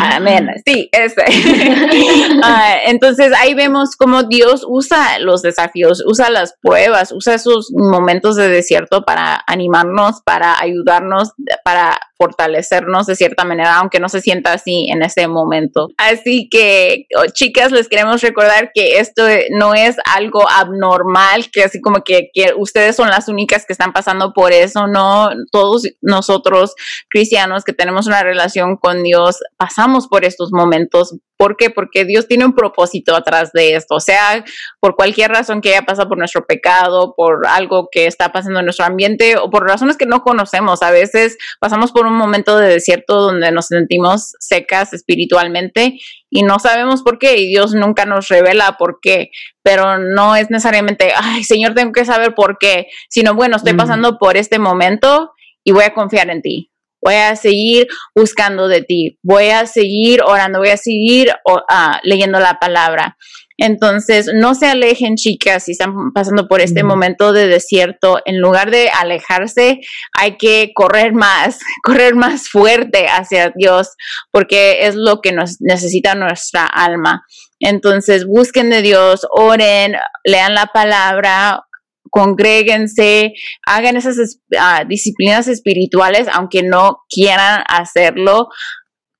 Amén. 0.00 0.48
Sí, 0.66 0.88
ese. 0.92 1.24
Ah, 2.42 2.76
entonces 2.86 3.32
ahí 3.38 3.54
vemos 3.54 3.96
cómo 3.96 4.22
Dios 4.22 4.64
usa 4.66 5.18
los 5.18 5.42
desafíos, 5.42 6.02
usa 6.06 6.30
las 6.30 6.54
pruebas, 6.62 7.12
usa 7.12 7.34
esos 7.34 7.70
momentos 7.74 8.36
de 8.36 8.48
desierto 8.48 9.02
para 9.02 9.42
animarnos, 9.46 10.22
para 10.24 10.60
ayudarnos, 10.60 11.32
para 11.64 11.98
fortalecernos 12.18 13.06
de 13.06 13.16
cierta 13.16 13.44
manera, 13.44 13.76
aunque 13.76 14.00
no 14.00 14.08
se 14.08 14.20
sienta 14.20 14.52
así 14.52 14.86
en 14.90 15.02
ese 15.02 15.28
momento. 15.28 15.88
Así 15.96 16.48
que, 16.50 17.06
oh, 17.16 17.26
chicas, 17.32 17.72
les 17.72 17.88
queremos 17.88 18.20
recordar 18.20 18.70
que 18.74 18.98
esto 18.98 19.22
no 19.50 19.74
es 19.74 19.96
algo 20.04 20.48
abnormal, 20.50 21.50
que 21.52 21.62
así 21.62 21.80
como 21.80 22.02
que 22.04 22.30
ustedes 22.56 22.96
son 22.96 23.08
las 23.08 23.28
únicas 23.28 23.64
que 23.64 23.72
están 23.72 23.92
pasando 23.92 24.32
por 24.32 24.52
eso, 24.52 24.86
no, 24.86 25.30
todos 25.52 25.84
nosotros 26.02 26.74
cristianos 27.08 27.64
que 27.64 27.72
tenemos 27.72 28.06
una 28.06 28.22
relación 28.22 28.76
con 28.76 29.02
Dios 29.02 29.38
pasamos 29.56 30.08
por 30.08 30.24
estos 30.24 30.50
momentos. 30.52 31.14
¿Por 31.38 31.56
qué? 31.56 31.70
Porque 31.70 32.04
Dios 32.04 32.26
tiene 32.26 32.44
un 32.44 32.52
propósito 32.52 33.14
atrás 33.14 33.52
de 33.52 33.76
esto. 33.76 33.94
O 33.94 34.00
sea, 34.00 34.44
por 34.80 34.96
cualquier 34.96 35.30
razón 35.30 35.60
que 35.60 35.70
haya 35.70 35.86
pasado 35.86 36.08
por 36.08 36.18
nuestro 36.18 36.44
pecado, 36.46 37.14
por 37.16 37.46
algo 37.46 37.88
que 37.90 38.06
está 38.06 38.32
pasando 38.32 38.58
en 38.58 38.66
nuestro 38.66 38.84
ambiente 38.84 39.36
o 39.36 39.48
por 39.48 39.66
razones 39.66 39.96
que 39.96 40.06
no 40.06 40.22
conocemos. 40.22 40.82
A 40.82 40.90
veces 40.90 41.38
pasamos 41.60 41.92
por 41.92 42.06
un 42.06 42.14
momento 42.14 42.58
de 42.58 42.68
desierto 42.68 43.20
donde 43.20 43.52
nos 43.52 43.66
sentimos 43.66 44.32
secas 44.40 44.92
espiritualmente 44.92 45.98
y 46.28 46.42
no 46.42 46.58
sabemos 46.58 47.02
por 47.02 47.18
qué 47.18 47.38
y 47.38 47.48
Dios 47.48 47.72
nunca 47.72 48.04
nos 48.04 48.28
revela 48.28 48.76
por 48.76 48.98
qué, 49.00 49.30
pero 49.62 49.98
no 49.98 50.36
es 50.36 50.50
necesariamente, 50.50 51.12
ay 51.16 51.44
Señor, 51.44 51.74
tengo 51.74 51.92
que 51.92 52.04
saber 52.04 52.34
por 52.34 52.58
qué, 52.58 52.88
sino 53.08 53.34
bueno, 53.34 53.56
estoy 53.56 53.74
pasando 53.74 54.18
por 54.18 54.36
este 54.36 54.58
momento 54.58 55.32
y 55.64 55.72
voy 55.72 55.84
a 55.84 55.94
confiar 55.94 56.30
en 56.30 56.42
ti 56.42 56.70
voy 57.00 57.14
a 57.14 57.36
seguir 57.36 57.86
buscando 58.14 58.68
de 58.68 58.82
ti, 58.82 59.18
voy 59.22 59.50
a 59.50 59.66
seguir 59.66 60.22
orando, 60.22 60.58
voy 60.58 60.70
a 60.70 60.76
seguir 60.76 61.32
uh, 61.44 61.58
leyendo 62.02 62.40
la 62.40 62.58
palabra. 62.58 63.16
Entonces, 63.60 64.30
no 64.32 64.54
se 64.54 64.66
alejen, 64.66 65.16
chicas, 65.16 65.64
si 65.64 65.72
están 65.72 66.12
pasando 66.14 66.46
por 66.46 66.60
este 66.60 66.84
momento 66.84 67.32
de 67.32 67.48
desierto. 67.48 68.20
En 68.24 68.40
lugar 68.40 68.70
de 68.70 68.88
alejarse, 68.88 69.80
hay 70.12 70.36
que 70.36 70.70
correr 70.74 71.12
más, 71.12 71.58
correr 71.82 72.14
más 72.14 72.48
fuerte 72.48 73.08
hacia 73.08 73.52
Dios, 73.56 73.96
porque 74.30 74.86
es 74.86 74.94
lo 74.94 75.20
que 75.20 75.32
nos 75.32 75.60
necesita 75.60 76.14
nuestra 76.14 76.66
alma. 76.66 77.24
Entonces, 77.58 78.26
busquen 78.26 78.70
de 78.70 78.82
Dios, 78.82 79.26
oren, 79.32 79.96
lean 80.22 80.54
la 80.54 80.66
palabra, 80.66 81.64
congréguense, 82.10 83.32
hagan 83.66 83.96
esas 83.96 84.40
ah, 84.58 84.84
disciplinas 84.88 85.48
espirituales, 85.48 86.28
aunque 86.32 86.62
no 86.62 86.98
quieran 87.08 87.62
hacerlo. 87.68 88.48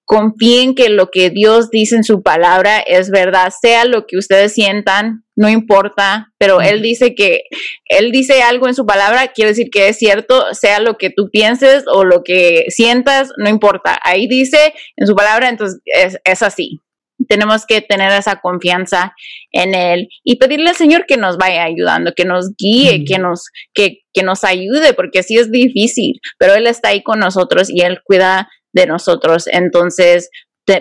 Confíen 0.04 0.74
que 0.74 0.88
lo 0.88 1.10
que 1.10 1.28
Dios 1.28 1.68
dice 1.70 1.94
en 1.96 2.04
su 2.04 2.22
palabra 2.22 2.78
es 2.78 3.10
verdad, 3.10 3.52
sea 3.60 3.84
lo 3.84 4.06
que 4.06 4.16
ustedes 4.16 4.54
sientan, 4.54 5.24
no 5.36 5.50
importa, 5.50 6.32
pero 6.38 6.62
Él 6.62 6.80
dice 6.80 7.14
que 7.14 7.42
Él 7.84 8.10
dice 8.10 8.40
algo 8.40 8.68
en 8.68 8.74
su 8.74 8.86
palabra, 8.86 9.28
quiere 9.28 9.50
decir 9.50 9.68
que 9.70 9.88
es 9.88 9.98
cierto, 9.98 10.54
sea 10.54 10.80
lo 10.80 10.96
que 10.96 11.10
tú 11.10 11.28
pienses 11.30 11.84
o 11.92 12.04
lo 12.04 12.22
que 12.24 12.64
sientas, 12.68 13.32
no 13.36 13.50
importa. 13.50 13.98
Ahí 14.02 14.26
dice 14.26 14.72
en 14.96 15.06
su 15.06 15.14
palabra, 15.14 15.50
entonces 15.50 15.80
es, 15.84 16.18
es 16.24 16.42
así 16.42 16.80
tenemos 17.28 17.66
que 17.66 17.80
tener 17.80 18.10
esa 18.12 18.40
confianza 18.40 19.12
en 19.52 19.74
Él 19.74 20.08
y 20.24 20.36
pedirle 20.36 20.70
al 20.70 20.76
Señor 20.76 21.06
que 21.06 21.16
nos 21.16 21.36
vaya 21.36 21.64
ayudando, 21.64 22.12
que 22.16 22.24
nos 22.24 22.54
guíe, 22.56 23.04
que 23.04 23.18
nos, 23.18 23.46
que, 23.74 23.98
que 24.12 24.22
nos 24.22 24.44
ayude, 24.44 24.94
porque 24.94 25.22
sí 25.22 25.36
es 25.36 25.50
difícil, 25.50 26.20
pero 26.38 26.54
Él 26.54 26.66
está 26.66 26.88
ahí 26.88 27.02
con 27.02 27.18
nosotros 27.18 27.70
y 27.70 27.82
Él 27.82 28.00
cuida 28.04 28.48
de 28.72 28.86
nosotros. 28.86 29.46
Entonces, 29.46 30.30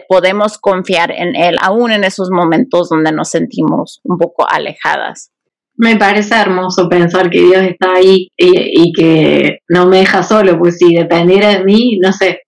podemos 0.08 0.58
confiar 0.58 1.12
en 1.12 1.36
Él, 1.36 1.56
aún 1.62 1.92
en 1.92 2.04
esos 2.04 2.30
momentos 2.32 2.90
donde 2.90 3.12
nos 3.12 3.30
sentimos 3.30 4.00
un 4.04 4.18
poco 4.18 4.46
alejadas. 4.50 5.32
Me 5.76 5.96
parece 5.96 6.36
hermoso 6.36 6.90
pensar 6.90 7.30
que 7.30 7.40
Dios 7.40 7.62
está 7.62 7.94
ahí 7.94 8.30
y, 8.36 8.92
que 8.94 9.60
no 9.70 9.86
me 9.86 10.00
deja 10.00 10.24
solo, 10.24 10.58
pues 10.58 10.78
si 10.78 10.96
dependiera 10.96 11.50
de 11.50 11.64
mí, 11.64 12.00
no 12.02 12.12
sé, 12.12 12.42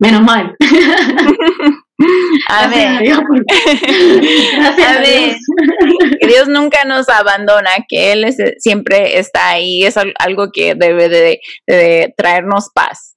menos 0.00 0.22
mal. 0.22 0.56
Amén. 2.48 2.98
Dios, 3.02 3.20
Gracias 4.56 5.08
Dios. 5.08 5.36
Dios 6.20 6.48
nunca 6.48 6.84
nos 6.84 7.08
abandona, 7.08 7.70
que 7.88 8.12
Él 8.12 8.34
siempre 8.58 9.18
está 9.18 9.50
ahí, 9.50 9.84
es 9.84 9.96
algo 9.96 10.50
que 10.52 10.74
debe 10.74 11.08
de 11.66 12.14
traernos 12.16 12.70
paz 12.74 13.16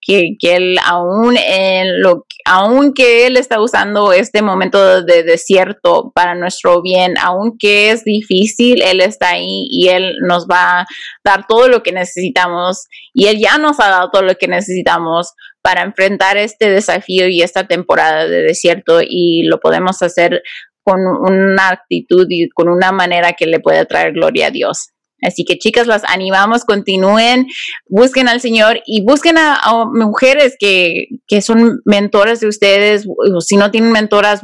que, 0.00 0.36
él 0.56 0.76
aún 0.84 1.36
en 1.36 2.02
lo 2.02 2.26
aunque 2.46 3.26
él 3.26 3.36
está 3.36 3.60
usando 3.60 4.12
este 4.12 4.40
momento 4.40 5.02
de 5.02 5.22
desierto 5.22 6.10
para 6.14 6.34
nuestro 6.34 6.80
bien, 6.80 7.14
aunque 7.22 7.90
es 7.90 8.02
difícil, 8.02 8.82
él 8.82 9.00
está 9.00 9.30
ahí 9.30 9.66
y 9.70 9.88
él 9.88 10.14
nos 10.26 10.46
va 10.46 10.80
a 10.80 10.86
dar 11.22 11.46
todo 11.46 11.68
lo 11.68 11.82
que 11.82 11.92
necesitamos 11.92 12.86
y 13.12 13.26
él 13.26 13.38
ya 13.38 13.58
nos 13.58 13.78
ha 13.78 13.90
dado 13.90 14.10
todo 14.10 14.22
lo 14.22 14.34
que 14.36 14.48
necesitamos 14.48 15.34
para 15.62 15.82
enfrentar 15.82 16.36
este 16.36 16.70
desafío 16.70 17.28
y 17.28 17.42
esta 17.42 17.66
temporada 17.66 18.26
de 18.26 18.42
desierto 18.42 19.00
y 19.02 19.44
lo 19.44 19.60
podemos 19.60 20.02
hacer 20.02 20.42
con 20.82 21.00
una 21.00 21.68
actitud 21.68 22.26
y 22.28 22.48
con 22.50 22.68
una 22.68 22.92
manera 22.92 23.34
que 23.34 23.46
le 23.46 23.60
pueda 23.60 23.84
traer 23.84 24.12
gloria 24.12 24.46
a 24.46 24.50
Dios. 24.50 24.90
Así 25.22 25.44
que 25.44 25.58
chicas, 25.58 25.86
las 25.86 26.02
animamos, 26.04 26.64
continúen, 26.64 27.46
busquen 27.88 28.28
al 28.28 28.40
Señor 28.40 28.80
y 28.86 29.04
busquen 29.04 29.36
a, 29.36 29.60
mujeres 29.92 30.56
que, 30.58 31.08
que, 31.26 31.42
son 31.42 31.80
mentoras 31.84 32.40
de 32.40 32.48
ustedes, 32.48 33.06
o 33.06 33.40
si 33.40 33.56
no 33.56 33.70
tienen 33.70 33.92
mentoras, 33.92 34.42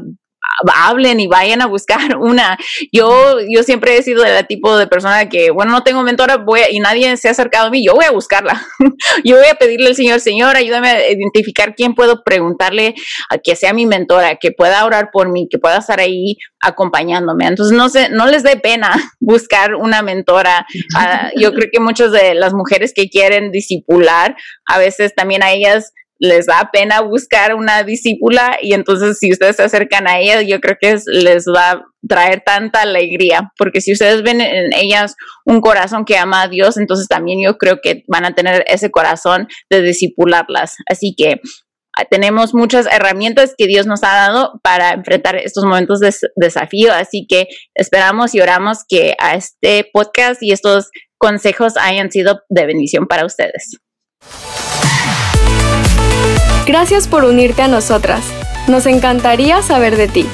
hablen 0.74 1.20
y 1.20 1.26
vayan 1.26 1.61
a 1.61 1.66
buscar 1.66 2.16
una. 2.18 2.59
Yo, 2.92 3.38
yo 3.48 3.62
siempre 3.62 3.96
he 3.96 4.02
sido 4.02 4.24
el 4.24 4.46
tipo 4.46 4.76
de 4.76 4.87
persona 4.87 5.28
que, 5.28 5.50
bueno, 5.50 5.72
no 5.72 5.82
tengo 5.82 6.02
mentora 6.02 6.37
voy 6.37 6.61
y 6.70 6.80
nadie 6.80 7.16
se 7.16 7.28
ha 7.28 7.32
acercado 7.32 7.66
a 7.66 7.70
mí, 7.70 7.85
yo 7.85 7.94
voy 7.94 8.04
a 8.04 8.11
buscarla. 8.11 8.66
yo 9.24 9.37
voy 9.37 9.46
a 9.46 9.54
pedirle 9.54 9.88
al 9.88 9.94
Señor, 9.94 10.20
Señor, 10.20 10.56
ayúdame 10.56 10.88
a 10.88 11.11
identificar 11.11 11.74
quién 11.74 11.94
puedo 11.94 12.22
preguntarle 12.24 12.94
a 13.30 13.38
que 13.38 13.56
sea 13.56 13.72
mi 13.72 13.87
mentora, 13.87 14.37
que 14.37 14.52
pueda 14.52 14.85
orar 14.85 15.11
por 15.12 15.30
mí, 15.30 15.48
que 15.50 15.59
pueda 15.59 15.78
estar 15.78 16.00
ahí 16.00 16.37
acompañándome. 16.61 17.46
Entonces, 17.46 17.76
no 17.76 17.88
sé, 17.88 18.09
no 18.09 18.26
les 18.26 18.42
dé 18.42 18.56
pena 18.56 18.90
buscar 19.20 19.74
una 19.74 20.02
mentora. 20.02 20.66
Ah, 20.96 21.30
yo 21.37 21.52
creo 21.52 21.68
que 21.72 21.80
muchas 21.80 22.12
de 22.12 22.35
las 22.35 22.54
mujeres 22.54 22.92
que 22.94 23.09
quieren 23.09 23.50
disipular, 23.50 24.37
a 24.66 24.78
veces 24.78 25.14
también 25.14 25.42
a 25.42 25.52
ellas 25.52 25.92
les 26.18 26.46
da 26.46 26.70
pena 26.72 27.00
buscar 27.00 27.55
una 27.55 27.83
discípula 27.83 28.59
y 28.62 28.72
entonces 28.72 29.18
si 29.18 29.33
ustedes 29.33 29.57
se 29.57 29.64
acercan 29.64 30.09
a 30.09 30.18
ella, 30.18 30.42
yo 30.42 30.61
creo 30.61 30.76
que 30.81 30.96
les 31.07 31.46
va 31.46 31.70
a 31.72 31.85
traer 32.09 32.42
tanta 32.44 32.83
alegría, 32.83 33.52
porque 33.59 33.81
si 33.81 33.92
ustedes 33.92 34.22
ven 34.22 34.40
en 34.40 34.72
ellas 34.72 35.16
un 35.44 35.61
corazón 35.61 36.05
que 36.05 36.16
ama 36.16 36.42
a 36.42 36.48
Dios, 36.48 36.76
entonces 36.76 37.09
también 37.09 37.40
yo 37.42 37.59
creo 37.59 37.81
que 37.83 38.05
van 38.09 38.24
a 38.24 38.35
tener 38.35 38.64
ese 38.68 38.90
corazón 38.90 39.48
de 39.70 39.83
discipularlas. 39.83 40.76
Así 40.88 41.14
que 41.16 41.40
ah, 41.96 42.05
tenemos 42.09 42.55
muchas 42.55 42.87
herramientas 42.87 43.55
que 43.57 43.66
Dios 43.66 43.87
nos 43.87 44.02
ha 44.05 44.14
dado 44.14 44.61
para 44.62 44.92
enfrentar 44.92 45.37
estos 45.37 45.64
momentos 45.64 46.00
de 46.00 46.14
desafío, 46.37 46.92
así 46.92 47.26
que 47.29 47.48
esperamos 47.74 48.35
y 48.35 48.40
oramos 48.40 48.85
que 48.88 49.14
a 49.18 49.35
este 49.35 49.88
podcast 49.92 50.42
y 50.42 50.52
estos 50.52 50.90
consejos 51.18 51.76
hayan 51.76 52.11
sido 52.11 52.40
de 52.48 52.66
bendición 52.66 53.07
para 53.07 53.26
ustedes. 53.26 53.79
Gracias 56.66 57.07
por 57.07 57.24
unirte 57.24 57.62
a 57.62 57.68
nosotras. 57.68 58.24
Nos 58.66 58.87
encantaría 58.87 59.62
saber 59.62 59.96
de 59.96 60.09
ti. 60.09 60.26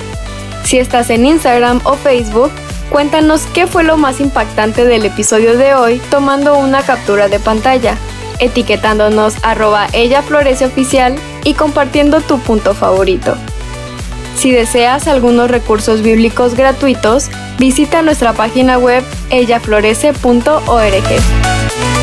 Si 0.64 0.78
estás 0.78 1.10
en 1.10 1.26
Instagram 1.26 1.80
o 1.84 1.94
Facebook, 1.94 2.50
cuéntanos 2.90 3.42
qué 3.52 3.66
fue 3.66 3.84
lo 3.84 3.98
más 3.98 4.18
impactante 4.18 4.86
del 4.86 5.04
episodio 5.04 5.58
de 5.58 5.74
hoy 5.74 6.00
tomando 6.10 6.56
una 6.56 6.82
captura 6.82 7.28
de 7.28 7.38
pantalla, 7.38 7.96
etiquetándonos 8.38 9.34
arroba 9.42 9.88
ella 9.92 10.22
florece 10.22 10.64
oficial 10.64 11.14
y 11.44 11.52
compartiendo 11.52 12.22
tu 12.22 12.38
punto 12.38 12.72
favorito. 12.72 13.36
Si 14.36 14.50
deseas 14.50 15.08
algunos 15.08 15.50
recursos 15.50 16.00
bíblicos 16.00 16.54
gratuitos, 16.54 17.28
visita 17.58 18.00
nuestra 18.00 18.32
página 18.32 18.78
web 18.78 19.04
ellaflorece.org. 19.30 22.01